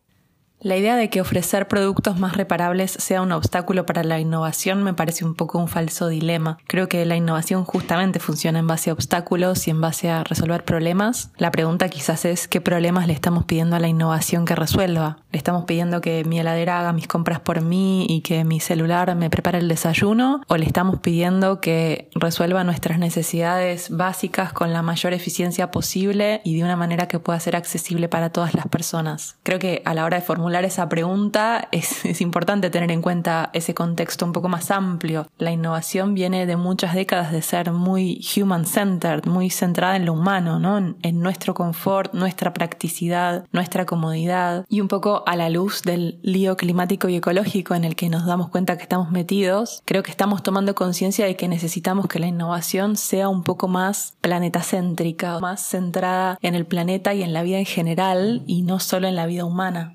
La 0.66 0.78
idea 0.78 0.96
de 0.96 1.12
que 1.12 1.22
ofrecer 1.22 1.68
productos 1.68 2.18
más 2.18 2.36
reparables 2.36 2.90
sea 2.90 3.22
un 3.22 3.32
obstáculo 3.32 3.86
para 3.86 4.04
la 4.04 4.20
innovación 4.20 4.82
me 4.82 4.96
parece 4.96 5.24
un 5.24 5.36
poco 5.36 5.60
un 5.60 5.68
falso 5.68 6.08
dilema. 6.08 6.58
Creo 6.66 6.90
que 6.90 7.06
la 7.06 7.16
innovación 7.16 7.66
justamente 7.66 8.20
funciona 8.20 8.58
en 8.58 8.66
base 8.66 8.90
a 8.90 8.94
obstáculos 8.94 9.68
y 9.68 9.70
en 9.70 9.80
base 9.80 10.10
a 10.10 10.24
resolver 10.24 10.66
problemas. 10.66 11.30
La 11.38 11.52
pregunta 11.52 11.88
quizás 11.90 12.26
es 12.26 12.48
qué 12.48 12.62
problemas 12.62 13.06
le 13.06 13.14
estamos 13.14 13.46
pidiendo 13.46 13.76
a 13.76 13.80
la 13.80 13.90
innovación 13.90 14.46
que 14.46 14.56
resuelva. 14.56 15.20
Le 15.32 15.38
estamos 15.38 15.66
pidiendo 15.66 16.02
que 16.02 16.24
mi 16.24 16.40
heladera 16.40 16.80
haga 16.80 16.94
mis 16.94 17.08
compras 17.08 17.40
por 17.42 17.62
mí 17.62 18.08
y 18.10 18.22
que 18.22 18.44
mi 18.44 18.60
celular 18.60 19.14
me 19.16 19.30
prepare 19.30 19.60
el 19.60 19.68
desayuno 19.68 20.42
o 20.48 20.58
le 20.58 20.66
estamos 20.66 21.00
pidiendo 21.00 21.62
que 21.62 22.10
resuelva 22.16 22.64
nuestras 22.64 22.98
necesidades 22.98 23.96
básicas 23.96 24.52
con 24.52 24.74
la 24.74 24.82
mayor 24.82 25.14
eficiencia 25.14 25.70
posible 25.70 26.42
y 26.44 26.58
de 26.58 26.64
una 26.64 26.76
manera 26.76 27.08
que 27.08 27.20
pueda 27.20 27.40
ser 27.40 27.56
accesible 27.56 28.10
para 28.10 28.32
todas 28.32 28.56
las 28.56 28.68
personas. 28.68 29.38
Creo 29.44 29.60
que 29.60 29.84
a 29.86 29.94
la 29.94 30.06
hora 30.06 30.18
de 30.18 30.24
formular 30.24 30.55
esa 30.64 30.88
pregunta 30.88 31.68
es, 31.72 32.06
es 32.06 32.22
importante 32.22 32.70
tener 32.70 32.92
en 32.92 33.02
cuenta 33.02 33.50
ese 33.54 33.74
contexto 33.74 34.26
un 34.26 34.32
poco 34.32 34.48
más 34.48 34.72
amplio. 34.72 35.28
La 35.38 35.52
innovación 35.52 36.14
viene 36.14 36.46
de 36.46 36.56
muchas 36.56 36.94
décadas 36.94 37.32
de 37.32 37.42
ser 37.42 37.72
muy 37.72 38.22
human-centered, 38.36 39.26
muy 39.26 39.50
centrada 39.50 39.96
en 39.96 40.06
lo 40.06 40.14
humano, 40.14 40.60
¿no? 40.60 40.78
en 40.78 41.20
nuestro 41.20 41.54
confort, 41.54 42.14
nuestra 42.14 42.54
practicidad, 42.54 43.46
nuestra 43.52 43.86
comodidad 43.86 44.66
y 44.70 44.82
un 44.82 44.88
poco 44.88 45.24
a 45.26 45.36
la 45.36 45.50
luz 45.50 45.82
del 45.84 46.20
lío 46.22 46.58
climático 46.58 47.10
y 47.10 47.16
ecológico 47.16 47.76
en 47.76 47.84
el 47.84 47.96
que 47.96 48.10
nos 48.10 48.26
damos 48.26 48.50
cuenta 48.50 48.78
que 48.78 48.84
estamos 48.84 49.12
metidos, 49.12 49.82
creo 49.86 50.04
que 50.04 50.12
estamos 50.12 50.44
tomando 50.44 50.76
conciencia 50.76 51.26
de 51.26 51.36
que 51.36 51.48
necesitamos 51.48 52.08
que 52.08 52.20
la 52.20 52.28
innovación 52.28 52.96
sea 52.96 53.30
un 53.30 53.44
poco 53.44 53.68
más 53.68 54.16
planetacéntrica, 54.22 55.40
más 55.40 55.62
centrada 55.62 56.38
en 56.42 56.56
el 56.56 56.66
planeta 56.66 57.14
y 57.14 57.24
en 57.24 57.34
la 57.34 57.44
vida 57.44 57.58
en 57.58 57.66
general 57.66 58.44
y 58.46 58.62
no 58.62 58.80
solo 58.80 59.08
en 59.08 59.16
la 59.16 59.26
vida 59.26 59.46
humana 59.46 59.95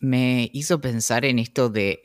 me 0.00 0.50
hizo 0.52 0.80
pensar 0.80 1.24
en 1.24 1.38
esto 1.38 1.68
de, 1.70 2.00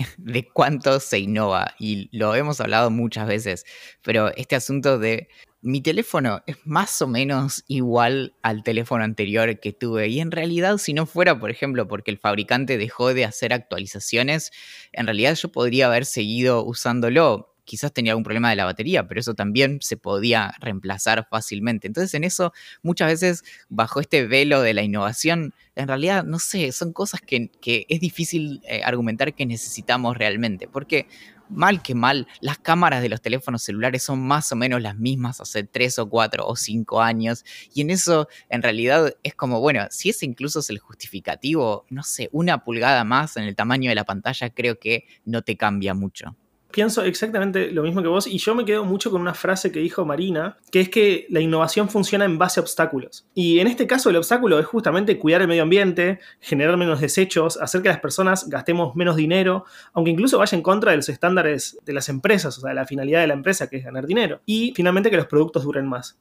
cuánto 0.53 0.99
se 0.99 1.19
innova 1.19 1.75
y 1.79 2.09
lo 2.17 2.35
hemos 2.35 2.61
hablado 2.61 2.91
muchas 2.91 3.27
veces, 3.27 3.65
pero 4.01 4.35
este 4.35 4.55
asunto 4.55 4.99
de 4.99 5.29
mi 5.63 5.81
teléfono 5.81 6.41
es 6.47 6.57
más 6.65 7.01
o 7.03 7.07
menos 7.07 7.63
igual 7.67 8.35
al 8.41 8.63
teléfono 8.63 9.03
anterior 9.03 9.59
que 9.59 9.73
tuve 9.73 10.07
y 10.07 10.19
en 10.19 10.31
realidad 10.31 10.77
si 10.77 10.93
no 10.93 11.05
fuera, 11.05 11.39
por 11.39 11.51
ejemplo, 11.51 11.87
porque 11.87 12.09
el 12.09 12.17
fabricante 12.17 12.79
dejó 12.79 13.13
de 13.13 13.25
hacer 13.25 13.53
actualizaciones, 13.53 14.51
en 14.91 15.05
realidad 15.05 15.35
yo 15.35 15.51
podría 15.51 15.85
haber 15.85 16.05
seguido 16.05 16.63
usándolo 16.65 17.50
quizás 17.63 17.93
tenía 17.93 18.13
algún 18.13 18.23
problema 18.23 18.49
de 18.49 18.55
la 18.55 18.65
batería, 18.65 19.07
pero 19.07 19.19
eso 19.19 19.33
también 19.33 19.79
se 19.81 19.97
podía 19.97 20.53
reemplazar 20.59 21.27
fácilmente. 21.29 21.87
Entonces 21.87 22.13
en 22.13 22.23
eso 22.23 22.53
muchas 22.81 23.07
veces 23.09 23.43
bajo 23.69 23.99
este 23.99 24.27
velo 24.27 24.61
de 24.61 24.73
la 24.73 24.83
innovación, 24.83 25.53
en 25.75 25.87
realidad, 25.87 26.23
no 26.23 26.39
sé, 26.39 26.71
son 26.71 26.93
cosas 26.93 27.21
que, 27.21 27.51
es 27.87 27.99
difícil 27.99 28.61
eh, 28.67 28.81
argumentar 28.83 29.33
que 29.33 29.45
necesitamos 29.45 30.17
realmente, 30.17 30.67
porque 30.67 31.07
mal 31.51 31.81
que 31.81 31.95
mal, 31.95 32.27
las 32.39 32.59
cámaras 32.59 33.01
de 33.01 33.09
los 33.09 33.21
teléfonos 33.21 33.63
celulares 33.63 34.03
son 34.03 34.19
más 34.21 34.51
o 34.51 34.55
menos 34.55 34.81
las 34.81 34.97
mismas 34.97 35.41
hace 35.41 35.63
tres 35.63 35.99
o 35.99 36.09
cuatro 36.09 36.47
o 36.47 36.55
cinco 36.55 37.01
años. 37.01 37.43
Y 37.73 37.81
en 37.81 37.89
eso, 37.89 38.27
en 38.49 38.61
realidad, 38.61 39.15
es 39.23 39.35
como, 39.35 39.59
bueno, 39.59 39.85
si 39.91 40.09
ese 40.09 40.25
incluso 40.25 40.59
es 40.59 40.69
el 40.69 40.79
justificativo, 40.79 41.85
no 41.89 42.03
sé, 42.03 42.29
una 42.31 42.63
pulgada 42.63 43.03
más 43.03 43.37
en 43.37 43.43
el 43.43 43.55
tamaño 43.55 43.89
de 43.89 43.95
la 43.95 44.05
pantalla 44.05 44.49
creo 44.49 44.79
que 44.79 45.05
no 45.25 45.41
te 45.41 45.57
cambia 45.57 45.93
mucho 45.93 46.35
pienso 46.71 47.03
exactamente 47.03 47.71
lo 47.71 47.83
mismo 47.83 48.01
que 48.01 48.07
vos 48.07 48.27
y 48.27 48.37
yo 48.37 48.55
me 48.55 48.65
quedo 48.65 48.83
mucho 48.83 49.11
con 49.11 49.21
una 49.21 49.33
frase 49.33 49.71
que 49.71 49.79
dijo 49.79 50.05
Marina, 50.05 50.57
que 50.71 50.81
es 50.81 50.89
que 50.89 51.27
la 51.29 51.39
innovación 51.39 51.89
funciona 51.89 52.25
en 52.25 52.37
base 52.37 52.59
a 52.59 52.63
obstáculos. 52.63 53.25
Y 53.33 53.59
en 53.59 53.67
este 53.67 53.87
caso 53.87 54.09
el 54.09 54.15
obstáculo 54.15 54.59
es 54.59 54.65
justamente 54.65 55.19
cuidar 55.19 55.41
el 55.41 55.47
medio 55.47 55.63
ambiente, 55.63 56.19
generar 56.39 56.77
menos 56.77 57.01
desechos, 57.01 57.57
hacer 57.57 57.81
que 57.81 57.89
las 57.89 57.99
personas 57.99 58.49
gastemos 58.49 58.95
menos 58.95 59.15
dinero, 59.15 59.65
aunque 59.93 60.11
incluso 60.11 60.37
vaya 60.37 60.55
en 60.55 60.63
contra 60.63 60.91
de 60.91 60.97
los 60.97 61.09
estándares 61.09 61.77
de 61.85 61.93
las 61.93 62.09
empresas, 62.09 62.57
o 62.57 62.61
sea, 62.61 62.69
de 62.69 62.75
la 62.75 62.85
finalidad 62.85 63.21
de 63.21 63.27
la 63.27 63.33
empresa 63.33 63.69
que 63.69 63.77
es 63.77 63.83
ganar 63.83 64.07
dinero. 64.07 64.41
Y 64.45 64.73
finalmente 64.75 65.09
que 65.09 65.17
los 65.17 65.27
productos 65.27 65.63
duren 65.63 65.87
más. 65.87 66.17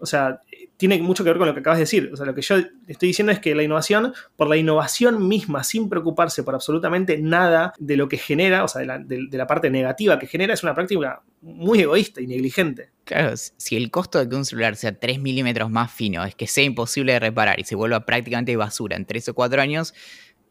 O 0.00 0.06
sea, 0.06 0.40
tiene 0.82 1.00
mucho 1.00 1.22
que 1.22 1.30
ver 1.30 1.38
con 1.38 1.46
lo 1.46 1.54
que 1.54 1.60
acabas 1.60 1.78
de 1.78 1.84
decir. 1.84 2.10
O 2.12 2.16
sea, 2.16 2.26
lo 2.26 2.34
que 2.34 2.42
yo 2.42 2.56
estoy 2.88 3.06
diciendo 3.06 3.30
es 3.30 3.38
que 3.38 3.54
la 3.54 3.62
innovación, 3.62 4.12
por 4.34 4.48
la 4.48 4.56
innovación 4.56 5.28
misma, 5.28 5.62
sin 5.62 5.88
preocuparse 5.88 6.42
por 6.42 6.56
absolutamente 6.56 7.18
nada 7.18 7.72
de 7.78 7.96
lo 7.96 8.08
que 8.08 8.18
genera, 8.18 8.64
o 8.64 8.68
sea, 8.68 8.80
de 8.80 8.86
la, 8.88 8.98
de 8.98 9.38
la 9.38 9.46
parte 9.46 9.70
negativa 9.70 10.18
que 10.18 10.26
genera, 10.26 10.54
es 10.54 10.64
una 10.64 10.74
práctica 10.74 11.22
muy 11.40 11.82
egoísta 11.82 12.20
y 12.20 12.26
negligente. 12.26 12.90
Claro, 13.04 13.32
si 13.36 13.76
el 13.76 13.92
costo 13.92 14.18
de 14.18 14.28
que 14.28 14.34
un 14.34 14.44
celular 14.44 14.74
sea 14.74 14.98
3 14.98 15.20
milímetros 15.20 15.70
más 15.70 15.92
fino 15.92 16.24
es 16.24 16.34
que 16.34 16.48
sea 16.48 16.64
imposible 16.64 17.12
de 17.12 17.20
reparar 17.20 17.60
y 17.60 17.62
se 17.62 17.76
vuelva 17.76 18.04
prácticamente 18.04 18.56
basura 18.56 18.96
en 18.96 19.06
3 19.06 19.28
o 19.28 19.34
4 19.34 19.62
años, 19.62 19.94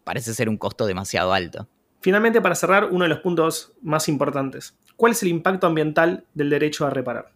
parece 0.06 0.34
ser 0.34 0.48
un 0.48 0.56
costo 0.56 0.86
demasiado 0.86 1.34
alto. 1.34 1.67
Finalmente, 2.00 2.39
para 2.39 2.56
cerrar, 2.56 2.86
uno 2.86 3.04
de 3.04 3.10
los 3.10 3.20
puntos 3.20 3.74
más 3.82 4.08
importantes. 4.08 4.78
¿Cuál 4.96 5.12
es 5.12 5.24
el 5.24 5.28
impacto 5.28 5.67
ambiental 5.67 6.24
del 6.34 6.50
derecho 6.50 6.86
a 6.88 6.89
reparar? 6.89 7.34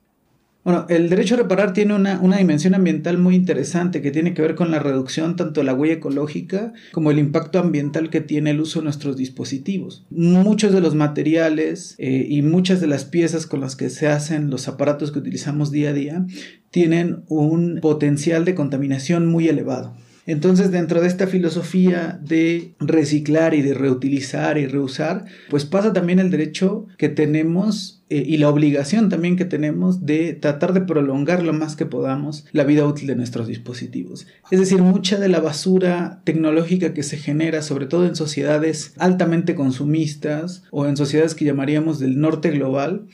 Bueno, 0.66 0.88
el 0.90 1.10
derecho 1.10 1.36
a 1.36 1.38
reparar 1.38 1.74
tiene 1.74 1.94
una, 1.94 2.38
dimensión 2.38 2.74
ambiental 2.74 3.20
muy 3.20 3.36
interesante 3.36 4.02
que 4.02 4.10
tiene 4.10 4.34
que 4.34 4.42
ver 4.42 4.56
con 4.56 4.72
la 4.72 4.80
reducción 4.80 5.36
tanto 5.36 5.60
de 5.62 5.66
la 5.66 5.76
huella 5.76 5.94
ecológica 5.94 6.74
como 6.92 7.12
el 7.12 7.20
impacto 7.20 7.60
ambiental 7.60 8.10
que 8.10 8.20
tiene 8.20 8.50
el 8.50 8.60
uso 8.60 8.80
de 8.80 8.86
nuestros 8.86 9.16
dispositivos. 9.16 10.08
Muchos 10.10 10.74
de 10.74 10.82
los 10.82 10.96
materiales 10.96 11.94
eh, 12.00 12.26
y 12.28 12.42
muchas 12.42 12.82
de 12.82 12.88
las 12.88 13.06
piezas 13.06 13.46
con 13.46 13.62
las 13.62 13.76
que 13.76 13.92
se 13.92 14.08
hacen 14.08 14.50
los 14.50 14.68
aparatos 14.68 15.12
que 15.12 15.20
utilizamos 15.20 15.70
día 15.70 15.92
a 15.92 15.94
día 15.94 16.26
tienen 16.72 17.22
un 17.28 17.78
potencial 17.80 18.44
de 18.44 18.56
contaminación 18.56 19.28
muy 19.28 19.48
elevado. 19.48 19.94
Entonces, 20.28 20.72
dentro 20.72 21.02
de 21.02 21.08
esta 21.08 21.28
filosofía 21.28 22.20
de 22.24 22.74
reciclar 22.80 23.54
y 23.54 23.62
de 23.62 23.76
reutilizar 23.76 24.58
y 24.58 24.66
reusar, 24.66 25.26
pues 25.52 25.66
pasa 25.66 25.94
también 25.94 26.20
el 26.20 26.32
derecho 26.32 26.88
que 26.98 27.10
tenemos 27.10 28.04
eh, 28.08 28.24
y 28.24 28.38
la 28.38 28.50
obligación 28.50 29.10
también 29.10 29.36
que 29.36 29.46
tenemos 29.46 30.06
de 30.06 30.34
tratar 30.34 30.74
de 30.74 30.82
prolongar 30.82 31.42
lo 31.42 31.54
más 31.54 31.76
que 31.76 31.88
podamos 31.88 32.46
la 32.52 32.64
vida 32.64 32.86
útil 32.86 33.08
de 33.08 33.16
nuestros 33.16 33.48
dispositivos. 33.48 34.28
Es 34.52 34.60
decir, 34.60 34.80
mucha 34.80 35.20
de 35.20 35.28
la 35.28 35.40
basura 35.40 36.22
tecnológica 36.24 36.94
que 36.94 37.02
se 37.02 37.18
genera, 37.18 37.64
sobre 37.64 37.88
todo 37.88 38.06
en 38.06 38.16
sociedades 38.16 38.94
altamente 38.98 39.56
consumistas 39.56 40.64
o 40.70 40.86
en 40.86 40.98
sociedades 40.98 41.34
que 41.34 41.46
llamaríamos 41.46 41.98
del 41.98 42.20
norte 42.20 42.52
global, 42.52 43.08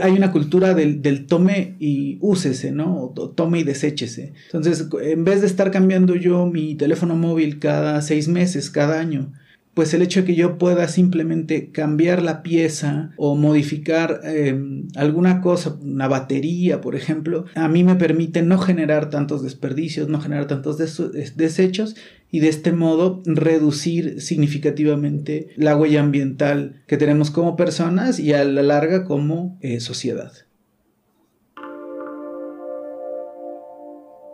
hay 0.00 0.12
una 0.12 0.32
cultura 0.32 0.72
del, 0.72 1.02
del 1.02 1.26
tome 1.26 1.76
y 1.78 2.16
úsese, 2.22 2.72
¿no? 2.72 3.12
O 3.16 3.30
tome 3.30 3.60
y 3.60 3.64
deséchese. 3.64 4.32
Entonces, 4.46 4.88
en 5.02 5.24
vez 5.24 5.42
de 5.42 5.46
estar 5.46 5.70
cambiando 5.70 6.14
yo 6.14 6.46
mi 6.46 6.74
teléfono 6.74 7.16
móvil 7.16 7.58
cada 7.58 8.00
seis 8.00 8.28
meses, 8.28 8.70
cada 8.70 8.98
año, 8.98 9.32
pues 9.78 9.94
el 9.94 10.02
hecho 10.02 10.22
de 10.22 10.26
que 10.26 10.34
yo 10.34 10.58
pueda 10.58 10.88
simplemente 10.88 11.70
cambiar 11.70 12.20
la 12.20 12.42
pieza 12.42 13.12
o 13.16 13.36
modificar 13.36 14.22
em, 14.24 14.88
alguna 14.96 15.40
cosa, 15.40 15.78
una 15.80 16.08
batería, 16.08 16.80
por 16.80 16.96
ejemplo, 16.96 17.44
a 17.54 17.68
mí 17.68 17.84
me 17.84 17.94
permite 17.94 18.42
no 18.42 18.58
generar 18.58 19.08
tantos 19.08 19.40
desperdicios, 19.40 20.08
no 20.08 20.20
generar 20.20 20.48
tantos 20.48 20.78
desechos 20.78 21.94
y 22.28 22.40
de 22.40 22.48
este 22.48 22.72
modo 22.72 23.22
reducir 23.24 24.20
significativamente 24.20 25.50
la 25.54 25.76
huella 25.76 26.00
ambiental 26.00 26.82
que 26.88 26.96
tenemos 26.96 27.30
como 27.30 27.54
personas 27.54 28.18
y 28.18 28.32
a 28.32 28.42
la 28.42 28.64
larga 28.64 29.04
como 29.04 29.60
eh, 29.60 29.78
sociedad. 29.78 30.32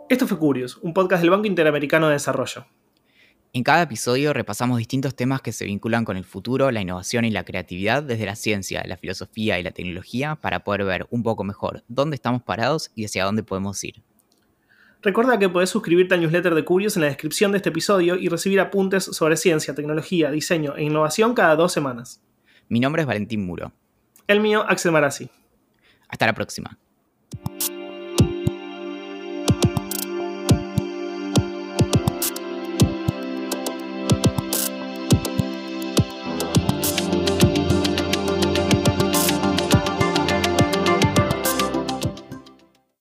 Esto 0.09 0.25
fue 0.25 0.39
Curious, 0.39 0.77
un 0.77 0.95
podcast 0.95 1.21
del 1.21 1.29
Banco 1.29 1.45
Interamericano 1.45 2.07
de 2.07 2.13
Desarrollo. 2.13 2.65
En 3.55 3.63
cada 3.63 3.83
episodio 3.83 4.33
repasamos 4.33 4.79
distintos 4.79 5.15
temas 5.15 5.41
que 5.41 5.53
se 5.53 5.63
vinculan 5.63 6.03
con 6.03 6.17
el 6.17 6.25
futuro, 6.25 6.71
la 6.71 6.81
innovación 6.81 7.23
y 7.23 7.31
la 7.31 7.45
creatividad 7.45 8.03
desde 8.03 8.25
la 8.25 8.35
ciencia, 8.35 8.83
la 8.85 8.97
filosofía 8.97 9.57
y 9.57 9.63
la 9.63 9.71
tecnología 9.71 10.35
para 10.35 10.65
poder 10.65 10.83
ver 10.83 11.07
un 11.09 11.23
poco 11.23 11.45
mejor 11.45 11.81
dónde 11.87 12.15
estamos 12.15 12.43
parados 12.43 12.91
y 12.95 13.05
hacia 13.05 13.23
dónde 13.23 13.43
podemos 13.43 13.81
ir. 13.85 14.03
Recuerda 15.01 15.39
que 15.39 15.47
podés 15.47 15.69
suscribirte 15.69 16.15
al 16.15 16.19
newsletter 16.19 16.53
de 16.53 16.65
Curious 16.65 16.97
en 16.97 17.03
la 17.03 17.07
descripción 17.07 17.53
de 17.53 17.59
este 17.59 17.69
episodio 17.69 18.17
y 18.17 18.27
recibir 18.27 18.59
apuntes 18.59 19.05
sobre 19.05 19.37
ciencia, 19.37 19.73
tecnología, 19.73 20.31
diseño 20.31 20.75
e 20.75 20.83
innovación 20.83 21.33
cada 21.33 21.55
dos 21.55 21.71
semanas. 21.71 22.21
Mi 22.67 22.81
nombre 22.81 23.03
es 23.03 23.07
Valentín 23.07 23.45
Muro. 23.45 23.71
El 24.27 24.41
mío, 24.41 24.65
Axel 24.67 24.91
Marazzi. 24.91 25.29
Hasta 26.09 26.25
la 26.25 26.33
próxima. 26.33 26.77